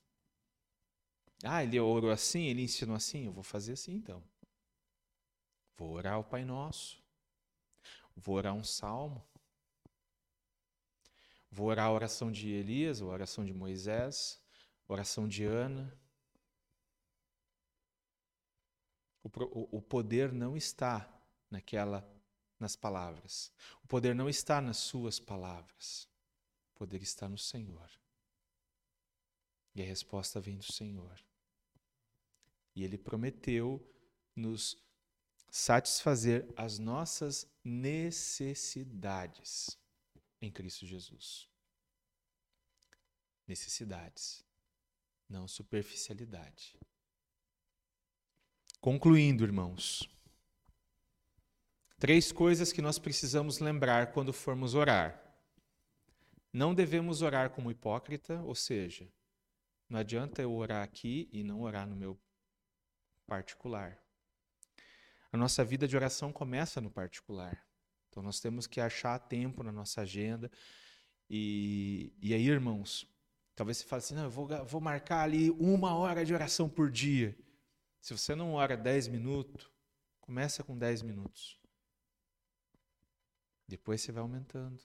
[1.43, 4.23] Ah, ele orou assim, ele ensinou assim, eu vou fazer assim então.
[5.77, 7.01] Vou orar o Pai Nosso.
[8.15, 9.23] Vou orar um salmo.
[11.51, 14.41] Vou orar a oração de Elias, a oração de Moisés.
[14.87, 15.93] Oração de Ana.
[19.21, 21.13] O, o, o poder não está
[21.51, 22.09] naquela,
[22.57, 23.51] nas palavras.
[23.83, 26.07] O poder não está nas suas palavras.
[26.73, 27.91] O poder está no Senhor.
[29.75, 31.21] E a resposta vem do Senhor.
[32.73, 33.85] E Ele prometeu
[34.33, 34.81] nos
[35.49, 39.77] satisfazer as nossas necessidades
[40.41, 41.49] em Cristo Jesus.
[43.47, 44.46] Necessidades
[45.29, 46.77] não superficialidade.
[48.79, 50.07] Concluindo, irmãos,
[51.99, 55.23] três coisas que nós precisamos lembrar quando formos orar.
[56.53, 59.11] Não devemos orar como hipócrita, ou seja,
[59.89, 62.19] não adianta eu orar aqui e não orar no meu
[63.25, 63.99] particular.
[65.31, 67.65] A nossa vida de oração começa no particular.
[68.09, 70.49] Então nós temos que achar tempo na nossa agenda.
[71.29, 73.05] E, e aí, irmãos,
[73.57, 76.91] Talvez você fale assim, não, eu vou, vou marcar ali uma hora de oração por
[76.91, 77.35] dia.
[77.99, 79.67] Se você não ora 10 minutos,
[80.21, 81.59] começa com 10 minutos.
[83.67, 84.79] Depois você vai aumentando.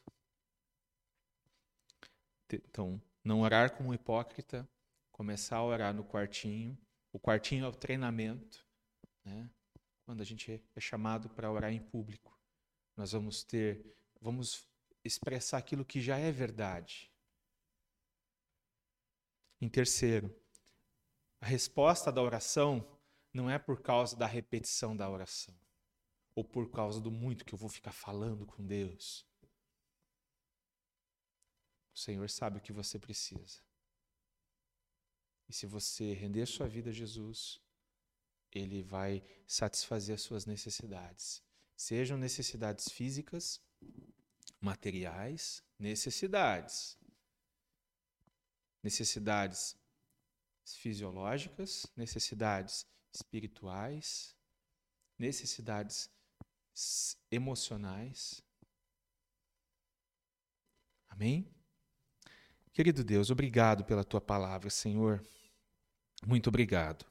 [2.51, 4.67] Então, não orar como um hipócrita,
[5.11, 6.77] começar a orar no quartinho.
[7.13, 8.67] O quartinho é o treinamento,
[9.23, 9.51] né?
[10.07, 12.41] Quando a gente é chamado para orar em público,
[12.97, 13.85] nós vamos ter,
[14.19, 14.67] vamos
[15.05, 17.12] expressar aquilo que já é verdade.
[19.63, 20.37] Em terceiro,
[21.41, 22.85] a resposta da oração
[23.33, 25.57] não é por causa da repetição da oração
[26.35, 29.25] ou por causa do muito que eu vou ficar falando com Deus.
[31.95, 33.61] O Senhor sabe o que você precisa.
[35.49, 37.61] E se você render sua vida a Jesus,
[38.51, 41.41] Ele vai satisfazer as suas necessidades.
[41.77, 43.63] Sejam necessidades físicas,
[44.61, 46.99] materiais, necessidades
[48.83, 49.77] necessidades
[50.65, 54.35] fisiológicas, necessidades espirituais,
[55.19, 56.11] necessidades
[57.31, 58.43] emocionais.
[61.09, 61.47] Amém?
[62.73, 65.23] Querido Deus, obrigado pela tua palavra, Senhor.
[66.27, 67.05] Muito obrigado.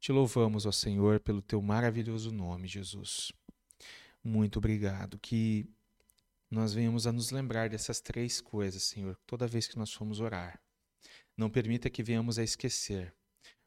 [0.00, 3.32] Te louvamos, ó Senhor, pelo teu maravilhoso nome, Jesus.
[4.22, 5.18] Muito obrigado.
[5.18, 5.72] Que
[6.50, 10.60] nós venhamos a nos lembrar dessas três coisas, Senhor, toda vez que nós formos orar.
[11.36, 13.14] Não permita que venhamos a esquecer,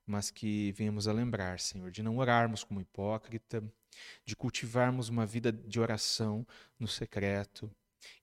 [0.05, 3.63] mas que venhamos a lembrar, Senhor, de não orarmos como hipócrita,
[4.25, 6.45] de cultivarmos uma vida de oração
[6.79, 7.69] no secreto,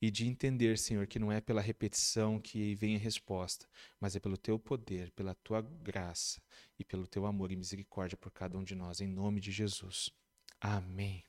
[0.01, 3.69] e de entender, Senhor, que não é pela repetição que vem a resposta,
[4.01, 6.41] mas é pelo teu poder, pela tua graça
[6.79, 10.11] e pelo teu amor e misericórdia por cada um de nós, em nome de Jesus.
[10.61, 11.25] Amém.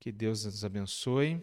[0.00, 1.42] Que Deus nos abençoe.